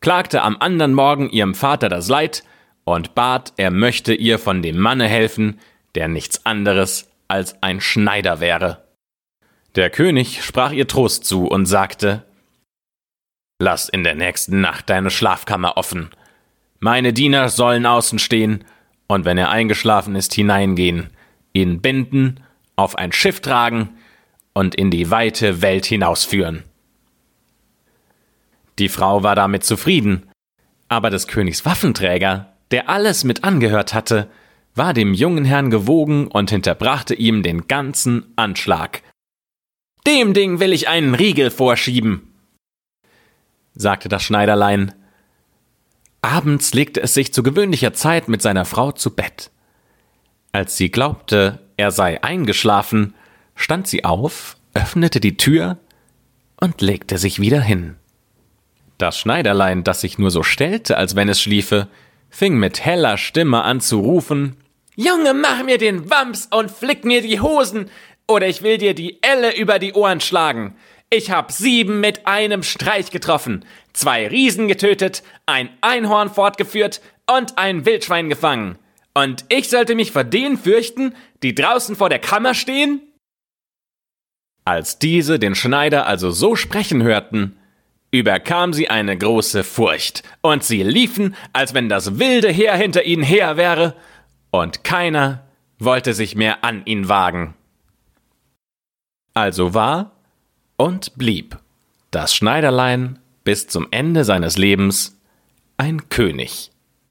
klagte 0.01 0.42
am 0.42 0.57
andern 0.61 0.94
Morgen 0.94 1.31
ihrem 1.31 1.55
Vater 1.55 1.88
das 1.88 2.09
Leid 2.09 2.42
und 2.85 3.14
bat, 3.14 3.53
er 3.57 3.70
möchte 3.70 4.14
ihr 4.14 4.38
von 4.38 4.62
dem 4.62 4.79
Manne 4.79 5.07
helfen, 5.07 5.61
der 5.94 6.09
nichts 6.09 6.44
anderes 6.46 7.09
als 7.29 7.62
ein 7.62 7.81
Schneider 7.81 8.40
wäre. 8.40 8.85
Der 9.77 9.90
König 9.90 10.42
sprach 10.42 10.73
ihr 10.73 10.88
Trost 10.88 11.25
zu 11.25 11.46
und 11.46 11.66
sagte 11.66 12.25
Lass 13.62 13.88
in 13.88 14.05
der 14.05 14.14
nächsten 14.14 14.61
Nacht 14.61 14.88
deine 14.88 15.11
Schlafkammer 15.11 15.77
offen. 15.77 16.11
Meine 16.81 17.12
Diener 17.12 17.49
sollen 17.51 17.87
außen 17.87 18.19
stehen 18.19 18.64
und 19.07 19.25
wenn 19.25 19.38
er 19.38 19.51
eingeschlafen 19.51 20.16
ist, 20.16 20.35
hineingehen, 20.35 21.11
ihn 21.53 21.81
binden, 21.81 22.40
auf 22.77 22.97
ein 22.97 23.12
Schiff 23.12 23.40
tragen 23.40 23.90
und 24.55 24.75
in 24.75 24.90
die 24.90 25.11
weite 25.11 25.62
Welt 25.62 25.85
hinausführen. 25.85 26.64
Die 28.79 28.88
Frau 28.88 29.23
war 29.23 29.37
damit 29.37 29.64
zufrieden, 29.64 30.31
aber 30.88 31.11
des 31.11 31.27
Königs 31.27 31.66
Waffenträger, 31.66 32.55
der 32.71 32.88
alles 32.88 33.25
mit 33.25 33.45
angehört 33.45 33.93
hatte, 33.93 34.31
war 34.75 34.95
dem 34.95 35.12
jungen 35.12 35.45
Herrn 35.45 35.71
gewogen 35.71 36.29
und 36.29 36.51
hinterbrachte 36.51 37.14
ihm 37.14 37.43
den 37.43 37.69
ganzen 37.69 38.33
Anschlag, 38.37 39.03
dem 40.07 40.33
Ding 40.33 40.61
will 40.61 40.73
ich 40.73 40.88
einen 40.88 41.14
Riegel 41.14 41.51
vorschieben, 41.51 42.33
sagte 43.75 44.09
das 44.09 44.23
Schneiderlein. 44.23 44.95
Abends 46.22 46.74
legte 46.74 47.02
es 47.02 47.14
sich 47.14 47.33
zu 47.33 47.42
gewöhnlicher 47.42 47.92
Zeit 47.92 48.28
mit 48.28 48.42
seiner 48.42 48.64
Frau 48.64 48.92
zu 48.92 49.14
Bett. 49.14 49.50
Als 50.52 50.76
sie 50.76 50.90
glaubte, 50.90 51.61
er 51.76 51.90
sei 51.90 52.22
eingeschlafen, 52.22 53.14
stand 53.54 53.87
sie 53.87 54.04
auf, 54.04 54.56
öffnete 54.74 55.20
die 55.20 55.37
Tür 55.37 55.78
und 56.61 56.80
legte 56.80 57.18
sich 57.18 57.40
wieder 57.40 57.61
hin. 57.61 57.96
Das 58.98 59.18
Schneiderlein, 59.18 59.83
das 59.83 60.02
sich 60.02 60.18
nur 60.18 60.30
so 60.30 60.42
stellte, 60.42 60.96
als 60.96 61.16
wenn 61.16 61.28
es 61.28 61.40
schliefe, 61.40 61.88
fing 62.28 62.59
mit 62.59 62.85
heller 62.85 63.16
Stimme 63.16 63.62
an 63.62 63.80
zu 63.80 64.00
rufen 64.00 64.56
Junge, 64.96 65.33
mach 65.33 65.62
mir 65.64 65.78
den 65.78 66.11
Wams 66.11 66.48
und 66.50 66.70
flick 66.70 67.06
mir 67.06 67.22
die 67.22 67.40
Hosen, 67.40 67.88
oder 68.28 68.46
ich 68.48 68.62
will 68.62 68.76
dir 68.76 68.94
die 68.94 69.22
Elle 69.22 69.56
über 69.56 69.78
die 69.78 69.94
Ohren 69.94 70.20
schlagen. 70.20 70.76
Ich 71.12 71.33
hab 71.33 71.51
sieben 71.51 71.99
mit 71.99 72.29
einem 72.29 72.62
Streich 72.62 73.11
getroffen, 73.11 73.64
zwei 73.92 74.29
Riesen 74.29 74.68
getötet, 74.68 75.25
ein 75.44 75.68
Einhorn 75.81 76.31
fortgeführt 76.31 77.01
und 77.29 77.59
ein 77.59 77.85
Wildschwein 77.85 78.29
gefangen. 78.29 78.79
Und 79.12 79.44
ich 79.49 79.68
sollte 79.68 79.96
mich 79.96 80.12
vor 80.12 80.23
denen 80.23 80.57
fürchten, 80.57 81.16
die 81.42 81.53
draußen 81.53 81.96
vor 81.96 82.11
der 82.11 82.20
Kammer 82.20 82.55
stehen? 82.55 83.01
Als 84.64 85.01
diese 85.01 85.40
den 85.40 85.57
Schneider 85.57 86.07
also 86.07 86.31
so 86.31 86.55
sprechen 86.55 87.03
hörten, 87.03 87.57
überkam 88.12 88.73
sie 88.73 88.88
eine 88.88 89.18
große 89.18 89.64
Furcht, 89.64 90.23
und 90.42 90.62
sie 90.62 90.85
liefen, 90.85 91.35
als 91.53 91.75
wenn 91.75 91.88
das 91.88 92.20
wilde 92.20 92.51
Heer 92.51 92.77
hinter 92.77 93.03
ihnen 93.03 93.25
her 93.25 93.57
wäre, 93.57 93.96
und 94.53 94.85
keiner 94.85 95.44
wollte 95.81 96.14
sich 96.14 96.37
mehr 96.37 96.62
an 96.62 96.85
ihn 96.87 97.09
wagen. 97.09 97.55
Also 99.35 99.75
war 99.75 100.19
und 100.81 101.19
blieb 101.19 101.59
das 102.11 102.35
Schneiderlein 102.35 103.19
bis 103.45 103.66
zum 103.69 103.88
Ende 103.90 104.25
seines 104.25 104.57
Lebens 104.57 105.14
ein 105.77 106.09
König. 106.09 106.71